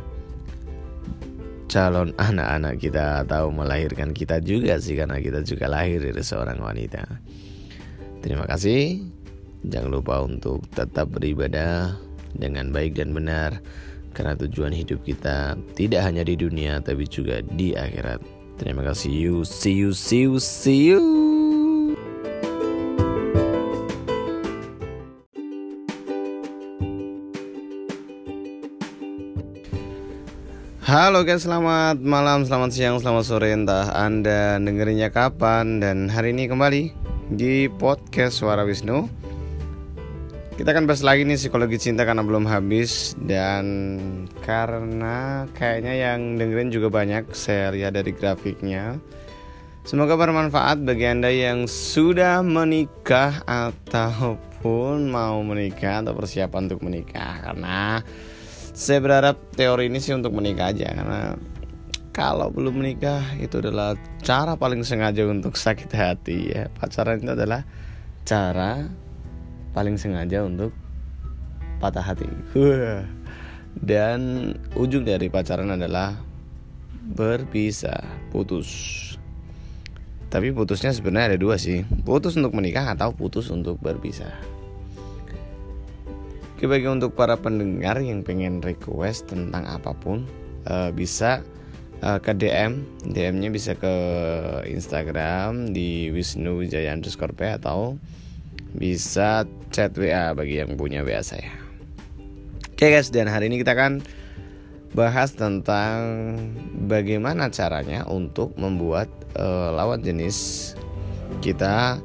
Calon 1.70 2.10
anak-anak 2.18 2.82
kita 2.82 3.22
Atau 3.22 3.54
melahirkan 3.54 4.10
kita 4.10 4.42
juga 4.42 4.82
sih 4.82 4.98
Karena 4.98 5.22
kita 5.22 5.46
juga 5.46 5.70
lahir 5.70 6.02
dari 6.02 6.18
seorang 6.18 6.58
wanita 6.58 7.06
Terima 8.20 8.44
kasih 8.44 9.00
Jangan 9.60 9.90
lupa 9.92 10.24
untuk 10.24 10.64
tetap 10.72 11.12
beribadah 11.12 11.92
dengan 12.32 12.72
baik 12.72 12.96
dan 12.96 13.12
benar 13.12 13.60
karena 14.16 14.34
tujuan 14.34 14.74
hidup 14.74 15.04
kita 15.06 15.54
tidak 15.76 16.02
hanya 16.02 16.24
di 16.26 16.34
dunia 16.34 16.82
tapi 16.82 17.06
juga 17.06 17.44
di 17.44 17.76
akhirat. 17.76 18.18
Terima 18.58 18.84
kasih 18.84 19.12
you, 19.12 19.36
see 19.44 19.76
you, 19.76 19.92
see 19.92 20.24
you, 20.28 20.36
see 20.40 20.92
you. 20.92 21.00
Halo 30.90 31.22
guys, 31.22 31.46
selamat 31.46 32.02
malam, 32.02 32.42
selamat 32.42 32.74
siang, 32.74 32.98
selamat 32.98 33.22
sore 33.22 33.54
Entah 33.54 33.94
Anda 33.94 34.58
dengerinnya 34.58 35.14
kapan 35.14 35.78
Dan 35.78 36.10
hari 36.10 36.34
ini 36.34 36.50
kembali 36.50 36.99
di 37.30 37.70
podcast 37.70 38.42
Suara 38.42 38.66
Wisnu 38.66 39.06
kita 40.60 40.76
akan 40.76 40.84
bahas 40.84 41.00
lagi 41.00 41.24
nih 41.24 41.40
psikologi 41.40 41.80
cinta 41.80 42.04
karena 42.04 42.20
belum 42.20 42.44
habis 42.44 43.16
dan 43.24 43.96
karena 44.44 45.48
kayaknya 45.56 45.96
yang 45.96 46.36
dengerin 46.36 46.68
juga 46.68 46.92
banyak 46.92 47.32
saya 47.32 47.72
lihat 47.72 47.96
dari 47.96 48.12
grafiknya. 48.12 49.00
Semoga 49.88 50.20
bermanfaat 50.20 50.84
bagi 50.84 51.08
Anda 51.08 51.32
yang 51.32 51.64
sudah 51.64 52.44
menikah 52.44 53.40
ataupun 53.48 55.08
mau 55.08 55.40
menikah 55.40 56.04
atau 56.04 56.12
persiapan 56.12 56.68
untuk 56.68 56.84
menikah 56.84 57.40
karena 57.40 58.04
saya 58.76 59.00
berharap 59.00 59.40
teori 59.56 59.88
ini 59.88 59.96
sih 59.96 60.12
untuk 60.12 60.36
menikah 60.36 60.76
aja 60.76 60.92
karena 60.92 61.40
kalau 62.20 62.52
belum 62.52 62.84
menikah 62.84 63.24
itu 63.40 63.64
adalah 63.64 63.96
cara 64.20 64.52
paling 64.52 64.84
sengaja 64.84 65.24
untuk 65.24 65.56
sakit 65.56 65.88
hati 65.88 66.52
ya. 66.52 66.68
Pacaran 66.76 67.16
itu 67.16 67.32
adalah 67.32 67.64
cara 68.28 68.84
paling 69.72 69.96
sengaja 69.96 70.44
untuk 70.44 70.68
patah 71.80 72.04
hati. 72.04 72.28
Dan 73.88 74.52
ujung 74.76 75.08
dari 75.08 75.32
pacaran 75.32 75.72
adalah 75.72 76.20
berpisah, 77.16 78.04
putus. 78.28 78.68
Tapi 80.28 80.52
putusnya 80.52 80.92
sebenarnya 80.92 81.34
ada 81.34 81.38
dua 81.40 81.56
sih, 81.56 81.88
putus 82.04 82.36
untuk 82.36 82.52
menikah 82.52 82.84
atau 82.92 83.16
putus 83.16 83.48
untuk 83.48 83.80
berpisah. 83.80 84.36
Oke 86.52 86.68
bagi 86.68 86.84
untuk 86.84 87.16
para 87.16 87.40
pendengar 87.40 87.96
yang 88.04 88.20
pengen 88.20 88.60
request 88.60 89.32
tentang 89.32 89.64
apa 89.64 89.96
pun 89.96 90.28
uh, 90.68 90.92
bisa 90.92 91.40
uh, 92.04 92.18
ke 92.20 92.32
DM, 92.36 92.84
DM-nya 93.04 93.48
bisa 93.52 93.72
ke 93.76 93.94
Instagram 94.68 95.72
di 95.72 96.08
Wisnu 96.12 96.64
Jaya 96.66 96.92
underscore 96.96 97.36
P 97.36 97.46
atau 97.48 97.96
bisa 98.76 99.44
chat 99.74 99.94
WA 99.96 100.32
bagi 100.32 100.62
yang 100.62 100.76
punya 100.76 101.04
WA 101.04 101.20
saya. 101.24 101.50
Oke 102.70 102.88
guys, 102.88 103.12
dan 103.12 103.28
hari 103.28 103.52
ini 103.52 103.60
kita 103.60 103.76
akan 103.76 104.00
bahas 104.96 105.36
tentang 105.36 106.00
bagaimana 106.88 107.52
caranya 107.52 108.02
untuk 108.08 108.56
membuat 108.58 109.06
uh, 109.38 109.70
lawan 109.70 110.02
jenis 110.02 110.72
kita 111.44 112.00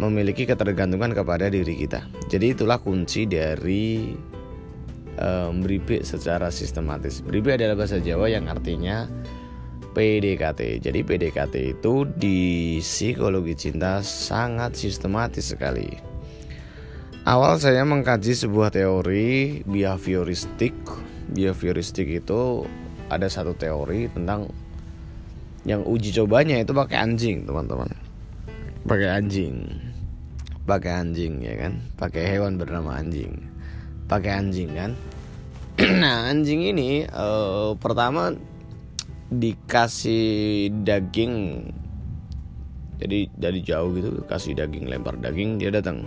memiliki 0.00 0.48
ketergantungan 0.48 1.12
kepada 1.12 1.52
diri 1.52 1.76
kita. 1.76 2.08
Jadi 2.32 2.56
itulah 2.56 2.80
kunci 2.80 3.28
dari 3.28 4.16
um, 5.20 5.60
secara 6.02 6.48
sistematis. 6.48 7.20
Beribik 7.20 7.60
adalah 7.60 7.76
bahasa 7.76 8.00
Jawa 8.00 8.32
yang 8.32 8.48
artinya 8.48 9.06
PDKT. 9.92 10.80
Jadi 10.80 11.00
PDKT 11.04 11.54
itu 11.78 12.08
di 12.08 12.78
psikologi 12.80 13.54
cinta 13.54 14.00
sangat 14.00 14.78
sistematis 14.78 15.52
sekali. 15.52 15.90
Awal 17.28 17.60
saya 17.60 17.84
mengkaji 17.84 18.32
sebuah 18.32 18.72
teori 18.72 19.60
behavioristik. 19.68 20.72
Behavioristik 21.30 22.08
itu 22.08 22.64
ada 23.12 23.28
satu 23.28 23.52
teori 23.52 24.08
tentang 24.10 24.48
yang 25.68 25.84
uji 25.84 26.16
cobanya 26.16 26.56
itu 26.56 26.72
pakai 26.72 26.96
anjing, 26.96 27.44
teman-teman. 27.44 27.92
Pakai 28.88 29.20
anjing. 29.20 29.68
Pakai 30.64 31.04
anjing 31.04 31.44
ya 31.44 31.54
kan? 31.60 31.84
Pakai 32.00 32.24
hewan 32.24 32.56
bernama 32.56 32.96
anjing. 32.96 33.49
Pakai 34.10 34.42
anjing 34.42 34.74
kan? 34.74 34.98
nah, 36.02 36.26
anjing 36.26 36.66
ini 36.66 37.06
uh, 37.06 37.78
pertama 37.78 38.34
dikasih 39.30 40.74
daging. 40.82 41.62
Jadi 42.98 43.30
dari 43.38 43.62
jauh 43.62 43.94
gitu 43.94 44.26
kasih 44.26 44.58
daging 44.58 44.90
lempar 44.90 45.14
daging 45.14 45.62
dia 45.62 45.70
datang. 45.70 46.02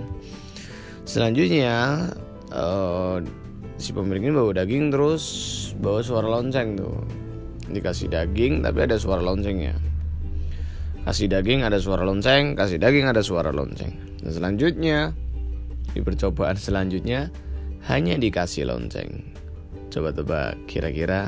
Selanjutnya 1.08 2.12
uh, 2.52 3.24
si 3.80 3.96
pemilik 3.96 4.30
ini 4.30 4.36
bawa 4.36 4.52
daging 4.52 4.92
terus 4.92 5.24
bawa 5.80 6.04
suara 6.04 6.28
lonceng 6.28 6.76
tuh. 6.76 7.00
Dikasih 7.72 8.12
daging 8.12 8.68
tapi 8.68 8.84
ada 8.84 9.00
suara 9.00 9.24
loncengnya. 9.24 9.80
Kasih 11.08 11.32
daging 11.32 11.64
ada 11.64 11.80
suara 11.80 12.04
lonceng. 12.04 12.60
Kasih 12.60 12.84
daging 12.84 13.08
ada 13.08 13.24
suara 13.24 13.56
lonceng. 13.56 13.96
Dan 14.20 14.32
selanjutnya 14.36 15.16
di 15.96 16.04
percobaan 16.04 16.60
selanjutnya 16.60 17.32
hanya 17.88 18.16
dikasih 18.16 18.68
lonceng. 18.68 19.24
Coba 19.92 20.16
tebak, 20.16 20.56
kira-kira 20.66 21.28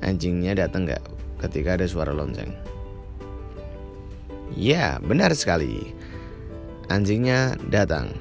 anjingnya 0.00 0.56
datang 0.56 0.86
nggak 0.86 1.04
ketika 1.42 1.76
ada 1.76 1.86
suara 1.90 2.14
lonceng? 2.14 2.54
Ya, 4.54 5.00
benar 5.00 5.32
sekali. 5.32 5.92
Anjingnya 6.92 7.56
datang 7.72 8.12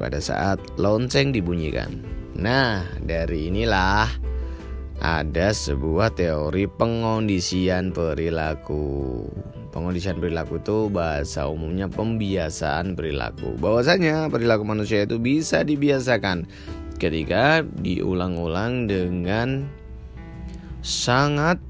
pada 0.00 0.22
saat 0.22 0.58
lonceng 0.80 1.34
dibunyikan. 1.34 2.00
Nah, 2.38 2.86
dari 3.02 3.50
inilah 3.50 4.08
ada 4.98 5.54
sebuah 5.54 6.14
teori 6.14 6.66
pengondisian 6.66 7.94
perilaku. 7.94 9.26
Pengondisian 9.70 10.18
perilaku 10.18 10.58
itu 10.58 10.88
bahasa 10.90 11.46
umumnya 11.46 11.86
pembiasaan 11.86 12.96
perilaku. 12.96 13.54
Bahwasanya 13.60 14.32
perilaku 14.32 14.64
manusia 14.64 15.04
itu 15.04 15.20
bisa 15.20 15.62
dibiasakan 15.62 16.48
ketika 16.98 17.62
diulang-ulang 17.80 18.90
dengan 18.90 19.70
sangat 20.82 21.62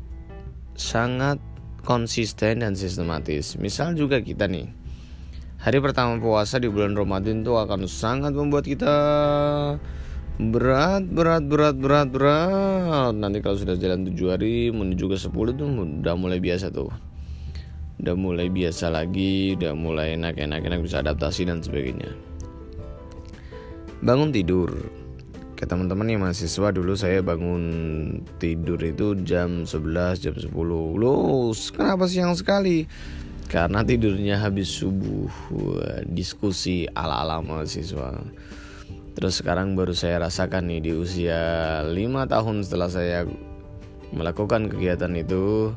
sangat 0.75 1.38
konsisten 1.85 2.64
dan 2.64 2.73
sistematis. 2.73 3.54
Misal 3.61 3.94
juga 3.94 4.20
kita 4.20 4.49
nih 4.49 4.78
Hari 5.58 5.82
pertama 5.82 6.23
puasa 6.23 6.62
di 6.62 6.70
bulan 6.70 6.94
Ramadan 6.94 7.42
itu 7.42 7.50
akan 7.50 7.90
sangat 7.90 8.30
membuat 8.30 8.62
kita 8.62 8.94
berat, 10.38 11.02
berat, 11.11 11.42
berat, 11.50 11.75
berat, 11.75 12.08
berat. 12.14 13.11
Nanti 13.18 13.42
kalau 13.42 13.58
sudah 13.58 13.75
jalan 13.75 14.06
7 14.06 14.38
hari 14.38 14.70
menuju 14.70 15.11
ke 15.11 15.18
10 15.18 15.35
tuh 15.58 15.66
udah 15.66 16.14
mulai 16.14 16.38
biasa 16.38 16.70
tuh. 16.70 16.94
Udah 17.99 18.14
mulai 18.14 18.47
biasa 18.47 18.87
lagi, 18.94 19.58
udah 19.58 19.75
mulai 19.75 20.14
enak-enak 20.14 20.62
enak 20.62 20.78
bisa 20.78 21.02
adaptasi 21.02 21.50
dan 21.50 21.58
sebagainya. 21.58 22.14
Bangun 23.99 24.30
tidur. 24.30 24.70
Ke 25.58 25.66
teman-teman 25.66 26.06
yang 26.06 26.22
mahasiswa 26.22 26.70
dulu 26.70 26.94
saya 26.94 27.18
bangun 27.18 27.62
tidur 28.38 28.78
itu 28.78 29.18
jam 29.26 29.66
11, 29.66 30.22
jam 30.22 30.34
10. 30.38 30.54
Loh, 30.54 31.50
kenapa 31.74 32.06
siang 32.06 32.38
sekali? 32.38 32.86
karena 33.48 33.80
tidurnya 33.80 34.36
habis 34.36 34.68
subuh 34.68 35.32
diskusi 36.04 36.84
ala-ala 36.92 37.40
mahasiswa 37.40 38.20
terus 39.16 39.40
sekarang 39.40 39.72
baru 39.72 39.96
saya 39.96 40.20
rasakan 40.20 40.68
nih 40.68 40.80
di 40.84 40.92
usia 40.92 41.40
5 41.82 41.96
tahun 42.28 42.56
setelah 42.62 42.92
saya 42.92 43.18
melakukan 44.12 44.68
kegiatan 44.68 45.16
itu 45.16 45.72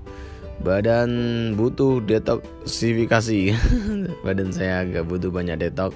badan 0.62 1.10
butuh 1.56 2.04
detoksifikasi 2.04 3.56
badan 4.28 4.52
saya 4.52 4.86
agak 4.86 5.08
butuh 5.08 5.32
banyak 5.32 5.58
detok 5.58 5.96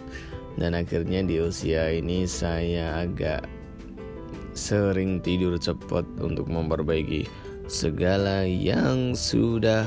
dan 0.56 0.80
akhirnya 0.80 1.22
di 1.28 1.44
usia 1.44 1.92
ini 1.92 2.24
saya 2.24 3.04
agak 3.04 3.46
sering 4.56 5.20
tidur 5.20 5.60
cepat 5.60 6.08
untuk 6.24 6.48
memperbaiki 6.48 7.28
segala 7.68 8.48
yang 8.48 9.12
sudah 9.12 9.84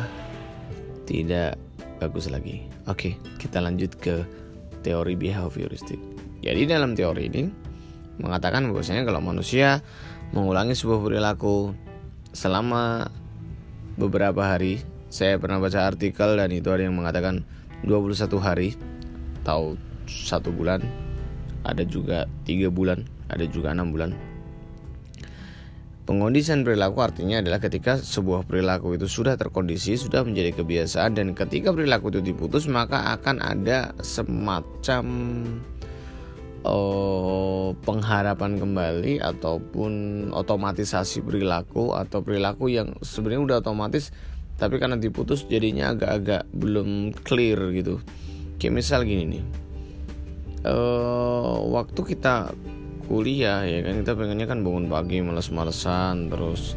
tidak 1.08 1.56
bagus 1.98 2.28
lagi. 2.28 2.68
Oke, 2.84 3.16
kita 3.40 3.64
lanjut 3.64 3.96
ke 3.96 4.22
teori 4.84 5.16
behavioristik. 5.16 5.98
Jadi 6.44 6.68
dalam 6.68 6.92
teori 6.94 7.32
ini 7.32 7.42
mengatakan 8.20 8.68
bahwasanya 8.70 9.08
kalau 9.08 9.24
manusia 9.24 9.80
mengulangi 10.36 10.76
sebuah 10.76 11.00
perilaku 11.00 11.72
selama 12.36 13.08
beberapa 13.96 14.44
hari, 14.44 14.84
saya 15.08 15.40
pernah 15.40 15.58
baca 15.58 15.88
artikel 15.88 16.36
dan 16.36 16.52
itu 16.52 16.68
ada 16.68 16.84
yang 16.84 16.94
mengatakan 16.94 17.42
21 17.88 18.36
hari 18.36 18.76
atau 19.42 19.80
satu 20.04 20.52
bulan, 20.52 20.84
ada 21.64 21.82
juga 21.88 22.28
tiga 22.44 22.68
bulan, 22.68 23.08
ada 23.32 23.48
juga 23.48 23.72
enam 23.72 23.90
bulan 23.96 24.27
Pengondisian 26.08 26.64
perilaku 26.64 27.04
artinya 27.04 27.44
adalah 27.44 27.60
ketika 27.60 28.00
sebuah 28.00 28.48
perilaku 28.48 28.96
itu 28.96 29.04
sudah 29.04 29.36
terkondisi, 29.36 29.92
sudah 29.92 30.24
menjadi 30.24 30.56
kebiasaan 30.56 31.12
dan 31.12 31.36
ketika 31.36 31.68
perilaku 31.68 32.08
itu 32.08 32.32
diputus 32.32 32.64
maka 32.64 33.12
akan 33.12 33.44
ada 33.44 33.92
semacam 34.00 35.04
oh, 36.64 37.76
pengharapan 37.84 38.56
kembali 38.56 39.20
ataupun 39.20 39.92
otomatisasi 40.32 41.20
perilaku 41.28 41.92
atau 41.92 42.24
perilaku 42.24 42.72
yang 42.72 42.96
sebenarnya 43.04 43.44
udah 43.44 43.56
otomatis 43.60 44.08
tapi 44.56 44.80
karena 44.80 44.96
diputus 44.96 45.44
jadinya 45.44 45.92
agak-agak 45.92 46.48
belum 46.56 47.12
clear 47.20 47.68
gitu. 47.76 48.00
Kayak 48.56 48.80
misal 48.80 49.04
gini 49.04 49.28
nih. 49.28 49.44
Uh, 50.64 51.68
waktu 51.68 52.00
kita 52.16 52.56
kuliah 53.08 53.64
ya 53.64 53.80
kan? 53.82 54.04
Kita 54.04 54.12
pengennya 54.14 54.46
kan 54.46 54.60
bangun 54.60 54.86
pagi 54.86 55.24
males-malesan 55.24 56.28
terus 56.28 56.76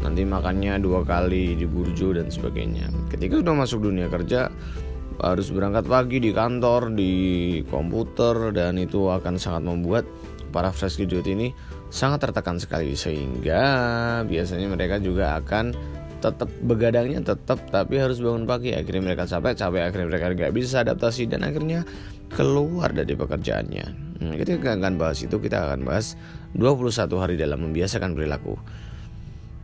nanti 0.00 0.22
makannya 0.24 0.80
dua 0.80 1.04
kali 1.04 1.54
di 1.54 1.66
burjo 1.68 2.16
dan 2.16 2.32
sebagainya. 2.32 2.88
Ketika 3.12 3.38
sudah 3.38 3.54
masuk 3.54 3.84
dunia 3.86 4.08
kerja 4.08 4.48
harus 5.18 5.50
berangkat 5.50 5.84
pagi 5.90 6.22
di 6.22 6.30
kantor 6.30 6.94
di 6.94 7.12
komputer 7.66 8.54
dan 8.54 8.78
itu 8.78 9.10
akan 9.10 9.34
sangat 9.36 9.62
membuat 9.66 10.04
para 10.54 10.70
fresh 10.72 10.96
graduate 10.96 11.28
ini 11.28 11.52
sangat 11.92 12.30
tertekan 12.30 12.56
sekali. 12.56 12.94
Sehingga 12.94 13.62
biasanya 14.24 14.70
mereka 14.70 14.96
juga 15.02 15.36
akan 15.42 15.74
tetap 16.18 16.50
begadangnya 16.66 17.22
tetap 17.22 17.62
tapi 17.70 17.98
harus 17.98 18.18
bangun 18.18 18.44
pagi. 18.44 18.74
Akhirnya 18.74 19.14
mereka 19.14 19.24
capek 19.26 19.54
capek 19.54 19.82
akhirnya 19.90 20.06
mereka 20.10 20.26
nggak 20.34 20.52
bisa 20.54 20.82
adaptasi 20.82 21.30
dan 21.30 21.46
akhirnya 21.46 21.86
keluar 22.32 22.92
dari 22.92 23.14
pekerjaannya. 23.14 23.86
Nah, 24.18 24.34
kita 24.34 24.58
akan 24.58 24.98
bahas 24.98 25.22
itu 25.22 25.38
kita 25.38 25.70
akan 25.70 25.86
bahas 25.86 26.18
21 26.58 27.22
hari 27.22 27.34
dalam 27.38 27.62
membiasakan 27.70 28.18
perilaku. 28.18 28.58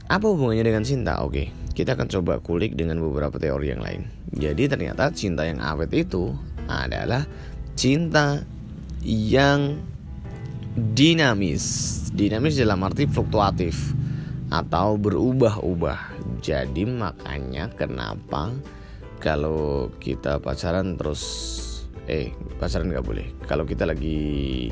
Apa 0.06 0.26
hubungannya 0.30 0.62
dengan 0.62 0.84
cinta? 0.86 1.20
Oke 1.24 1.64
kita 1.74 1.98
akan 1.98 2.06
coba 2.06 2.38
kulik 2.38 2.78
dengan 2.78 3.02
beberapa 3.02 3.36
teori 3.36 3.74
yang 3.74 3.82
lain. 3.82 4.06
Jadi 4.30 4.70
ternyata 4.70 5.10
cinta 5.10 5.42
yang 5.42 5.58
awet 5.58 5.90
itu 5.90 6.30
adalah 6.70 7.26
cinta 7.74 8.46
yang 9.02 9.82
dinamis. 10.94 11.90
Dinamis 12.14 12.54
dalam 12.54 12.78
arti 12.86 13.10
fluktuatif 13.10 13.74
atau 14.54 14.94
berubah-ubah. 14.94 15.98
Jadi 16.38 16.86
makanya 16.86 17.66
kenapa 17.74 18.54
kalau 19.18 19.90
kita 19.98 20.38
pacaran 20.38 20.94
terus 20.94 21.22
eh 22.06 22.30
pacaran 22.62 22.94
nggak 22.94 23.02
boleh. 23.02 23.26
Kalau 23.50 23.66
kita 23.66 23.82
lagi 23.82 24.70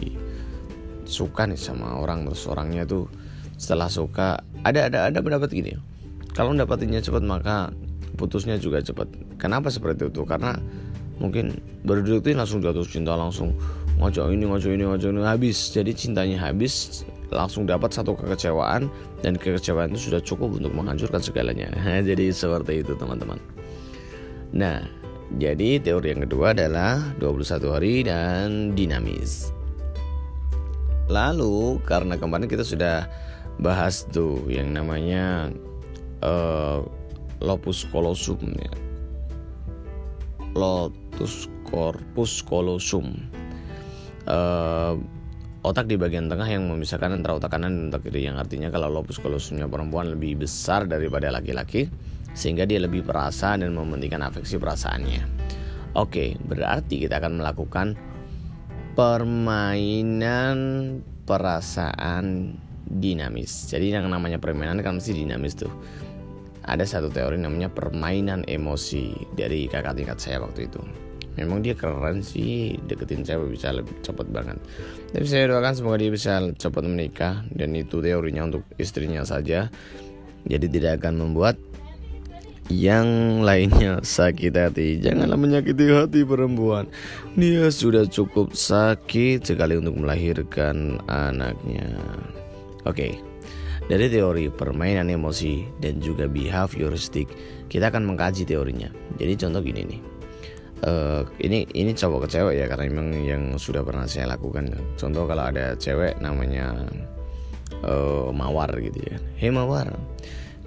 suka 1.03 1.51
nih 1.51 1.59
sama 1.59 1.99
orang 1.99 2.31
terus 2.31 2.47
orangnya 2.47 2.87
tuh 2.87 3.11
setelah 3.59 3.91
suka 3.91 4.39
ada 4.63 4.87
ada 4.87 5.11
ada 5.11 5.19
pendapat 5.19 5.51
gini. 5.51 5.75
Kalau 6.33 6.55
dapatinnya 6.55 7.03
cepat 7.03 7.27
maka 7.27 7.75
putusnya 8.15 8.57
juga 8.63 8.79
cepat. 8.79 9.11
Kenapa 9.37 9.69
seperti 9.69 10.07
itu? 10.09 10.23
Karena 10.23 10.55
mungkin 11.19 11.59
berdua 11.83 12.23
itu 12.23 12.33
langsung 12.33 12.63
jatuh 12.63 12.87
cinta 12.87 13.19
langsung 13.19 13.53
ngocok 13.99 14.33
ini 14.33 14.49
ngocok 14.49 14.71
ini 14.75 14.85
ngocok 14.89 15.11
ini 15.13 15.21
habis 15.23 15.71
jadi 15.71 15.93
cintanya 15.95 16.41
habis 16.41 17.05
langsung 17.33 17.65
dapat 17.65 17.91
satu 17.91 18.15
kekecewaan 18.15 18.93
dan 19.25 19.35
kekecewaan 19.41 19.91
itu 19.97 20.13
sudah 20.13 20.21
cukup 20.21 20.61
untuk 20.61 20.73
menghancurkan 20.77 21.25
segalanya. 21.25 21.73
jadi 22.09 22.31
seperti 22.31 22.85
itu 22.85 22.93
teman-teman. 22.95 23.41
Nah, 24.53 24.85
jadi 25.41 25.81
teori 25.81 26.13
yang 26.13 26.23
kedua 26.29 26.53
adalah 26.53 27.01
21 27.17 27.73
hari 27.73 27.95
dan 28.05 28.77
dinamis. 28.77 29.49
Lalu 31.09 31.81
karena 31.89 32.21
kemarin 32.21 32.49
kita 32.49 32.65
sudah 32.65 33.09
bahas 33.61 34.05
tuh 34.13 34.45
yang 34.49 34.73
namanya 34.77 35.53
uh, 36.21 36.85
lopus 37.41 37.89
colosum 37.89 38.41
ya. 38.61 38.73
Lotus 40.53 41.49
corpus 41.65 42.45
colosum. 42.45 43.17
Uh, 44.29 45.01
otak 45.63 45.87
di 45.87 45.95
bagian 45.95 46.27
tengah 46.27 46.47
yang 46.51 46.67
memisahkan 46.67 47.23
antara 47.23 47.39
otak 47.39 47.55
kanan 47.55 47.71
dan 47.79 47.85
otak 47.95 48.11
kiri 48.11 48.27
yang 48.27 48.35
artinya 48.35 48.67
kalau 48.75 48.91
lobus 48.91 49.23
kolosumnya 49.23 49.71
perempuan 49.71 50.11
lebih 50.11 50.43
besar 50.43 50.91
daripada 50.91 51.31
laki-laki 51.31 51.87
sehingga 52.35 52.67
dia 52.67 52.83
lebih 52.83 53.07
perasa 53.07 53.55
dan 53.55 53.71
mementingkan 53.71 54.27
afeksi 54.27 54.59
perasaannya. 54.59 55.23
Oke, 55.95 56.35
berarti 56.41 57.07
kita 57.07 57.23
akan 57.23 57.39
melakukan 57.39 57.95
permainan 58.99 60.57
perasaan 61.29 62.57
dinamis. 62.89 63.71
Jadi 63.71 63.95
yang 63.95 64.11
namanya 64.11 64.43
permainan 64.43 64.83
kan 64.83 64.99
mesti 64.99 65.15
dinamis 65.15 65.55
tuh. 65.55 65.71
Ada 66.63 66.87
satu 66.87 67.11
teori 67.11 67.39
namanya 67.39 67.71
permainan 67.71 68.47
emosi 68.47 69.35
dari 69.35 69.67
kakak 69.67 69.99
tingkat 69.99 70.19
saya 70.19 70.39
waktu 70.43 70.71
itu 70.71 70.83
memang 71.37 71.65
dia 71.65 71.73
keren 71.73 72.21
sih 72.21 72.77
deketin 72.85 73.25
cewek 73.25 73.57
bisa 73.57 73.73
lebih 73.73 73.95
cepat 74.05 74.29
banget. 74.29 74.59
Tapi 75.13 75.27
saya 75.27 75.49
doakan 75.49 75.73
semoga 75.73 75.97
dia 76.01 76.13
bisa 76.13 76.41
cepat 76.57 76.85
menikah 76.85 77.45
dan 77.53 77.73
itu 77.73 78.05
teorinya 78.05 78.49
untuk 78.49 78.63
istrinya 78.77 79.25
saja. 79.25 79.73
Jadi 80.45 80.67
tidak 80.69 81.03
akan 81.03 81.23
membuat 81.23 81.57
yang 82.71 83.41
lainnya 83.43 84.01
sakit 84.05 84.53
hati. 84.55 85.01
Janganlah 85.03 85.39
menyakiti 85.41 85.87
hati 85.91 86.23
perempuan. 86.23 86.87
Dia 87.35 87.73
sudah 87.73 88.07
cukup 88.07 88.55
sakit 88.55 89.43
sekali 89.43 89.77
untuk 89.81 89.99
melahirkan 89.99 91.01
anaknya. 91.09 91.87
Oke 92.83 93.15
Dari 93.87 94.11
teori 94.11 94.51
permainan 94.51 95.07
emosi 95.07 95.63
dan 95.79 96.03
juga 96.03 96.27
behavioristik 96.27 97.31
Kita 97.71 97.95
akan 97.95 98.11
mengkaji 98.11 98.43
teorinya. 98.43 98.91
Jadi 99.23 99.39
contoh 99.39 99.63
gini 99.63 99.83
nih 99.87 100.12
Uh, 100.83 101.23
ini 101.39 101.63
ini 101.79 101.95
cowok 101.95 102.27
ke 102.27 102.39
cewek 102.39 102.55
ya 102.59 102.67
karena 102.67 102.91
memang 102.91 103.15
yang 103.23 103.43
sudah 103.55 103.87
pernah 103.87 104.03
saya 104.07 104.35
lakukan. 104.35 104.75
Contoh 104.99 105.31
kalau 105.31 105.47
ada 105.47 105.79
cewek 105.79 106.19
namanya 106.19 106.75
uh, 107.87 108.35
mawar 108.35 108.75
gitu 108.83 108.99
ya. 108.99 109.17
Hei 109.39 109.55
mawar 109.55 109.95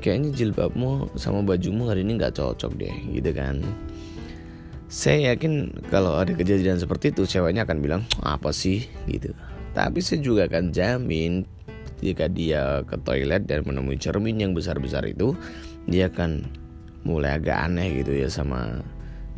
kayaknya 0.06 0.38
jilbabmu 0.38 1.18
sama 1.18 1.42
bajumu 1.42 1.90
hari 1.90 2.06
ini 2.06 2.22
nggak 2.22 2.38
cocok 2.38 2.78
deh 2.78 2.96
gitu 3.10 3.34
kan. 3.34 3.66
Saya 4.86 5.34
yakin 5.34 5.82
kalau 5.90 6.14
ada 6.22 6.38
kejadian 6.38 6.78
seperti 6.78 7.10
itu 7.10 7.26
ceweknya 7.26 7.66
akan 7.66 7.82
bilang 7.82 8.02
apa 8.22 8.54
sih? 8.54 8.86
gitu. 9.10 9.34
Tapi 9.74 10.00
saya 10.00 10.22
juga 10.22 10.46
akan 10.46 10.70
jamin 10.70 11.44
jika 12.06 12.30
dia 12.30 12.86
ke 12.86 13.02
toilet 13.02 13.50
dan 13.50 13.66
menemui 13.66 13.98
cermin 13.98 14.38
yang 14.38 14.54
besar-besar 14.54 15.10
itu 15.10 15.34
dia 15.90 16.06
akan 16.14 16.46
mulai 17.02 17.42
agak 17.42 17.58
aneh 17.66 18.06
gitu 18.06 18.14
ya 18.14 18.30
sama 18.30 18.86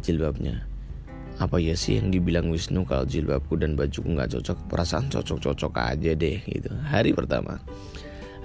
jilbabnya 0.03 0.66
apa 1.37 1.61
ya 1.61 1.77
sih 1.77 2.01
yang 2.01 2.09
dibilang 2.09 2.49
Wisnu 2.49 2.81
kalau 2.85 3.05
jilbabku 3.05 3.57
dan 3.61 3.77
bajuku 3.77 4.09
nggak 4.09 4.37
cocok? 4.37 4.57
Perasaan 4.69 5.09
cocok-cocok 5.13 5.73
aja 5.77 6.11
deh 6.17 6.41
gitu. 6.41 6.73
Hari 6.73 7.13
pertama. 7.13 7.61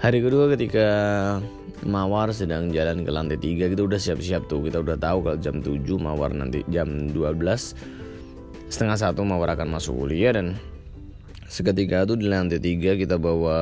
Hari 0.03 0.19
kedua 0.21 0.51
ketika 0.53 0.87
Mawar 1.83 2.31
sedang 2.35 2.71
jalan 2.71 3.03
ke 3.03 3.11
lantai 3.11 3.39
3 3.41 3.73
kita 3.73 3.83
udah 3.83 3.97
siap-siap 3.97 4.45
tuh. 4.51 4.67
Kita 4.67 4.85
udah 4.85 5.01
tahu 5.01 5.19
kalau 5.25 5.39
jam 5.41 5.65
7 5.65 5.79
Mawar 5.97 6.37
nanti 6.37 6.61
jam 6.69 7.09
12 7.11 8.03
setengah 8.73 8.97
satu 8.97 9.21
Mawar 9.25 9.53
akan 9.53 9.77
masuk 9.77 10.01
kuliah 10.01 10.33
dan 10.33 10.57
seketika 11.49 12.09
itu 12.09 12.17
di 12.17 12.27
lantai 12.29 12.57
3 12.57 12.97
kita 12.97 13.21
bawa 13.21 13.61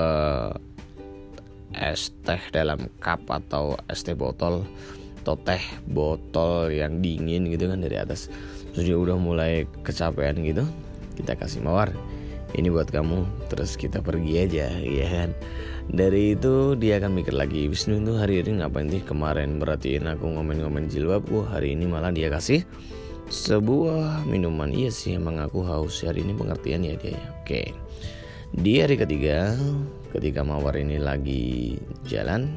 es 1.75 2.15
teh 2.23 2.39
dalam 2.55 2.87
cup 3.03 3.27
atau 3.27 3.75
es 3.91 4.03
teh 4.07 4.15
botol 4.15 4.63
atau 5.21 5.35
teh 5.43 5.61
botol 5.91 6.71
yang 6.71 7.03
dingin 7.03 7.51
gitu 7.51 7.67
kan 7.67 7.83
dari 7.83 7.99
atas 7.99 8.31
terus 8.75 8.89
udah 8.91 9.17
mulai 9.19 9.67
kecapean 9.83 10.41
gitu. 10.43 10.65
Kita 11.19 11.37
kasih 11.37 11.61
mawar. 11.63 11.93
Ini 12.51 12.67
buat 12.67 12.91
kamu. 12.91 13.47
Terus 13.47 13.79
kita 13.79 14.03
pergi 14.03 14.43
aja 14.43 14.67
ya 14.83 15.07
kan? 15.07 15.31
Dari 15.91 16.35
itu 16.39 16.75
dia 16.79 16.99
akan 17.03 17.19
mikir 17.19 17.35
lagi 17.35 17.67
Wisnu 17.71 18.03
itu 18.03 18.15
hari 18.19 18.43
ini 18.43 18.63
ngapain 18.63 18.91
sih? 18.91 19.03
Kemarin 19.03 19.59
berartiin 19.63 20.07
aku 20.07 20.27
ngomen-ngomen 20.27 20.91
jilbabku 20.91 21.47
hari 21.47 21.75
ini 21.79 21.87
malah 21.87 22.11
dia 22.11 22.31
kasih 22.31 22.67
sebuah 23.31 24.27
minuman. 24.27 24.75
Iya 24.75 24.91
sih 24.91 25.15
emang 25.15 25.39
aku 25.39 25.63
haus. 25.63 26.03
Hari 26.03 26.27
ini 26.27 26.35
pengertian 26.35 26.83
ya 26.83 26.99
dia 26.99 27.15
ya. 27.15 27.23
Oke. 27.43 27.71
Di 28.51 28.83
hari 28.83 28.99
ketiga 28.99 29.55
ketika 30.11 30.43
mawar 30.43 30.75
ini 30.75 30.99
lagi 30.99 31.79
jalan 32.03 32.51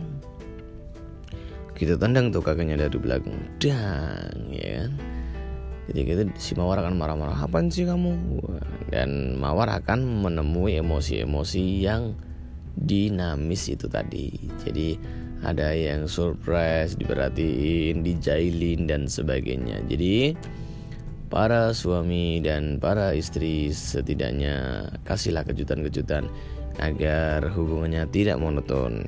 kita 1.78 1.98
tendang 2.02 2.34
tuh 2.34 2.42
kakinya 2.42 2.78
dari 2.78 2.98
belakang. 2.98 3.38
Dan 3.62 4.50
ya 4.50 4.90
kan 4.90 5.13
jadi 5.92 6.00
gitu 6.08 6.22
si 6.40 6.56
mawar 6.56 6.80
akan 6.80 6.96
marah-marah 6.96 7.44
apa 7.44 7.60
sih 7.68 7.84
kamu? 7.84 8.40
Dan 8.88 9.36
mawar 9.36 9.68
akan 9.84 10.24
menemui 10.24 10.80
emosi-emosi 10.80 11.84
yang 11.84 12.16
dinamis 12.80 13.68
itu 13.68 13.92
tadi. 13.92 14.32
Jadi 14.64 14.96
ada 15.44 15.76
yang 15.76 16.08
surprise 16.08 16.96
diperhatiin 16.96 18.00
dijailin 18.00 18.88
dan 18.88 19.12
sebagainya. 19.12 19.84
Jadi 19.92 20.40
para 21.28 21.76
suami 21.76 22.40
dan 22.40 22.80
para 22.80 23.12
istri 23.12 23.76
setidaknya 23.76 24.88
kasihlah 25.04 25.44
kejutan-kejutan 25.44 26.32
agar 26.80 27.44
hubungannya 27.52 28.08
tidak 28.08 28.40
monoton. 28.40 29.04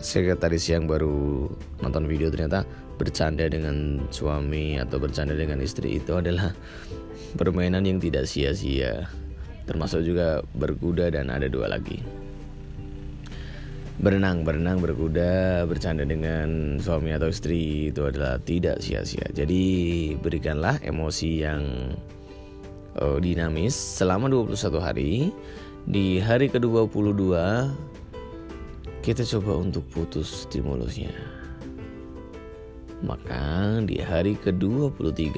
Sekretaris 0.00 0.64
yang 0.72 0.88
baru 0.88 1.50
nonton 1.84 2.08
video 2.08 2.32
ternyata 2.32 2.64
bercanda 3.00 3.48
dengan 3.48 4.04
suami 4.12 4.76
atau 4.76 5.00
bercanda 5.00 5.32
dengan 5.32 5.64
istri 5.64 5.96
itu 5.96 6.20
adalah 6.20 6.52
permainan 7.40 7.88
yang 7.88 7.96
tidak 7.96 8.28
sia-sia 8.28 9.08
termasuk 9.64 10.04
juga 10.04 10.44
berkuda 10.52 11.08
dan 11.08 11.32
ada 11.32 11.48
dua 11.48 11.72
lagi 11.72 12.04
Berenang, 14.00 14.48
berenang, 14.48 14.80
berkuda, 14.80 15.68
bercanda 15.68 16.08
dengan 16.08 16.80
suami 16.80 17.12
atau 17.12 17.28
istri 17.28 17.92
itu 17.92 18.08
adalah 18.08 18.40
tidak 18.40 18.80
sia-sia. 18.80 19.28
Jadi 19.28 19.60
berikanlah 20.16 20.80
emosi 20.80 21.44
yang 21.44 21.92
uh, 22.96 23.20
dinamis 23.20 23.76
selama 23.76 24.32
21 24.32 24.56
hari. 24.80 25.28
Di 25.84 26.16
hari 26.16 26.48
ke-22 26.48 27.36
kita 29.04 29.20
coba 29.36 29.68
untuk 29.68 29.84
putus 29.92 30.48
stimulusnya. 30.48 31.39
Maka 33.00 33.80
di 33.84 34.00
hari 34.00 34.36
ke-23 34.36 35.28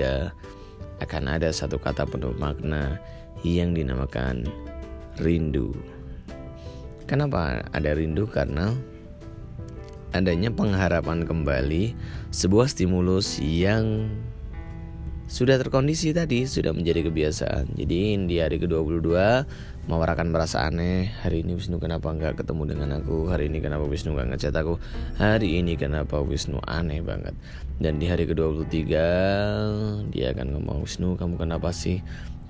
akan 1.03 1.25
ada 1.27 1.51
satu 1.51 1.79
kata 1.79 2.07
penuh 2.07 2.35
makna 2.39 2.99
yang 3.43 3.75
dinamakan 3.75 4.47
rindu. 5.19 5.75
Kenapa 7.07 7.67
ada 7.75 7.91
rindu? 7.95 8.27
Karena 8.31 8.75
adanya 10.15 10.53
pengharapan 10.53 11.27
kembali 11.27 11.95
sebuah 12.31 12.71
stimulus 12.71 13.41
yang 13.43 14.09
sudah 15.33 15.57
terkondisi 15.57 16.13
tadi, 16.13 16.45
sudah 16.45 16.77
menjadi 16.77 17.09
kebiasaan. 17.09 17.73
Jadi 17.73 18.21
di 18.29 18.37
hari 18.37 18.61
ke-22 18.61 19.09
Mawar 19.91 20.15
akan 20.15 20.31
merasa 20.31 20.63
aneh 20.63 21.11
Hari 21.27 21.43
ini 21.43 21.59
Wisnu 21.59 21.83
kenapa 21.83 22.15
nggak 22.15 22.39
ketemu 22.39 22.71
dengan 22.71 23.03
aku 23.03 23.27
Hari 23.27 23.51
ini 23.51 23.59
kenapa 23.59 23.83
Wisnu 23.83 24.15
nggak 24.15 24.29
ngechat 24.31 24.55
aku 24.55 24.79
Hari 25.19 25.59
ini 25.59 25.75
kenapa 25.75 26.23
Wisnu 26.23 26.63
aneh 26.71 27.03
banget 27.03 27.35
Dan 27.83 27.99
di 27.99 28.07
hari 28.07 28.31
ke-23 28.31 28.71
Dia 30.15 30.27
akan 30.31 30.47
ngomong 30.55 30.87
Wisnu 30.87 31.19
kamu 31.19 31.35
kenapa 31.35 31.75
sih 31.75 31.99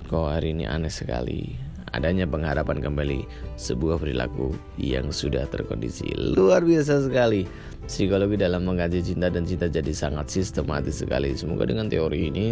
Kok 0.05 0.29
hari 0.29 0.53
ini 0.53 0.69
aneh 0.69 0.93
sekali 0.93 1.73
adanya 1.93 2.25
pengharapan 2.25 2.81
kembali 2.81 3.21
sebuah 3.55 4.01
perilaku 4.01 4.57
yang 4.81 5.13
sudah 5.13 5.45
terkondisi. 5.45 6.09
Luar 6.17 6.65
biasa 6.65 7.05
sekali. 7.05 7.45
Psikologi 7.85 8.33
dalam 8.33 8.65
mengkaji 8.65 9.13
cinta 9.13 9.29
dan 9.29 9.45
cinta 9.45 9.69
jadi 9.69 9.93
sangat 9.93 10.27
sistematis 10.33 11.05
sekali. 11.05 11.37
Semoga 11.37 11.69
dengan 11.69 11.87
teori 11.87 12.33
ini 12.33 12.45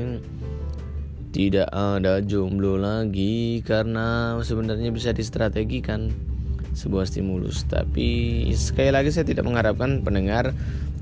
tidak 1.32 1.72
ada 1.72 2.20
jomblo 2.20 2.76
lagi 2.76 3.64
karena 3.64 4.36
sebenarnya 4.44 4.92
bisa 4.92 5.16
distrategikan 5.16 6.12
sebuah 6.76 7.08
stimulus. 7.08 7.64
Tapi 7.68 8.48
sekali 8.52 8.92
lagi 8.92 9.16
saya 9.16 9.28
tidak 9.28 9.48
mengharapkan 9.48 10.04
pendengar 10.04 10.52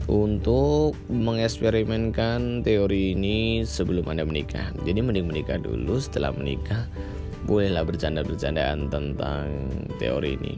untuk 0.10 0.98
mengeksperimenkan 1.10 2.66
teori 2.66 3.14
ini 3.14 3.66
sebelum 3.66 4.10
Anda 4.10 4.26
menikah. 4.26 4.74
Jadi 4.86 5.02
mending 5.02 5.30
menikah 5.30 5.62
dulu 5.62 6.02
setelah 6.02 6.34
menikah 6.34 6.90
bolehlah 7.46 7.86
bercanda-bercandaan 7.86 8.90
tentang 8.90 9.46
teori 9.98 10.38
ini. 10.38 10.54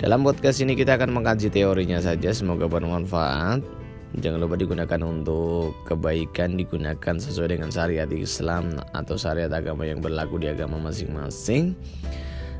Dalam 0.00 0.24
podcast 0.24 0.64
ini 0.64 0.74
kita 0.74 0.96
akan 0.96 1.12
mengkaji 1.12 1.52
teorinya 1.52 2.00
saja, 2.00 2.32
semoga 2.32 2.66
bermanfaat. 2.66 3.79
Jangan 4.18 4.42
lupa 4.42 4.58
digunakan 4.58 5.00
untuk 5.06 5.78
kebaikan, 5.86 6.58
digunakan 6.58 7.14
sesuai 7.14 7.54
dengan 7.54 7.70
syariat 7.70 8.10
Islam 8.10 8.82
atau 8.90 9.14
syariat 9.14 9.50
agama 9.54 9.86
yang 9.86 10.02
berlaku 10.02 10.42
di 10.42 10.50
agama 10.50 10.82
masing-masing. 10.82 11.78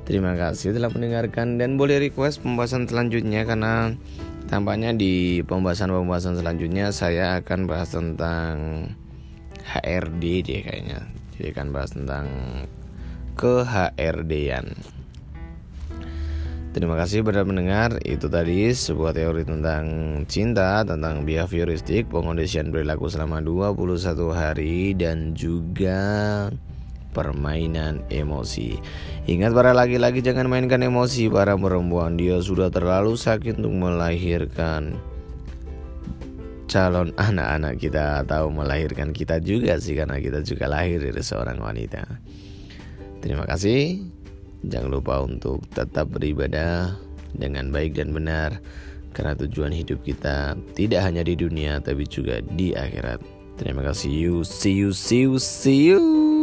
Terima 0.06 0.38
kasih 0.38 0.70
telah 0.70 0.94
mendengarkan 0.94 1.58
dan 1.58 1.74
boleh 1.74 1.98
request 1.98 2.42
pembahasan 2.46 2.86
selanjutnya 2.86 3.42
karena 3.42 3.94
tampaknya 4.46 4.94
di 4.94 5.42
pembahasan-pembahasan 5.42 6.38
selanjutnya 6.38 6.94
saya 6.94 7.42
akan 7.42 7.66
bahas 7.66 7.94
tentang 7.94 8.54
HRD 9.66 10.22
deh 10.46 10.60
kayaknya. 10.62 11.06
Jadi 11.34 11.46
akan 11.50 11.66
bahas 11.74 11.90
tentang 11.94 12.26
ke 13.34 13.66
HRD-an. 13.66 14.99
Terima 16.70 16.94
kasih 16.94 17.26
benar 17.26 17.42
mendengar 17.42 17.98
Itu 18.06 18.30
tadi 18.30 18.70
sebuah 18.70 19.10
teori 19.10 19.42
tentang 19.42 19.84
cinta 20.30 20.86
Tentang 20.86 21.26
behavioristik 21.26 22.06
Pengondisian 22.06 22.70
perilaku 22.70 23.10
selama 23.10 23.42
21 23.42 23.98
hari 24.30 24.94
Dan 24.94 25.34
juga 25.34 26.46
Permainan 27.10 28.06
emosi. 28.06 28.78
Ingat 29.26 29.50
para 29.50 29.74
laki-laki 29.74 30.22
jangan 30.22 30.46
mainkan 30.46 30.78
emosi. 30.78 31.26
Para 31.26 31.58
perempuan 31.58 32.14
Dia 32.14 32.38
sudah 32.38 32.70
terlalu 32.70 33.18
sakit 33.18 33.58
untuk 33.58 33.74
melahirkan 33.74 34.94
Calon 36.70 37.10
anak-anak 37.18 37.82
kita 37.82 38.22
Atau 38.22 38.54
melahirkan 38.54 39.10
kita 39.10 39.42
juga 39.42 39.74
sih 39.82 39.98
Karena 39.98 40.22
kita 40.22 40.46
juga 40.46 40.70
lahir 40.70 41.02
dari 41.02 41.18
seorang 41.18 41.58
wanita. 41.58 42.06
Terima 43.18 43.42
kasih. 43.42 44.19
Jangan 44.66 44.90
lupa 44.92 45.24
untuk 45.24 45.64
tetap 45.72 46.12
beribadah 46.12 46.92
dengan 47.32 47.72
baik 47.72 47.96
dan 47.96 48.12
benar 48.12 48.60
karena 49.10 49.34
tujuan 49.34 49.74
hidup 49.74 50.02
kita 50.06 50.54
tidak 50.76 51.00
hanya 51.02 51.26
di 51.26 51.34
dunia 51.34 51.80
tapi 51.82 52.06
juga 52.06 52.44
di 52.54 52.76
akhirat. 52.76 53.20
Terima 53.60 53.84
kasih 53.84 54.08
you, 54.08 54.34
see 54.44 54.76
you, 54.76 54.90
see 54.92 55.28
you, 55.28 55.36
see 55.36 55.92
you. 55.92 56.39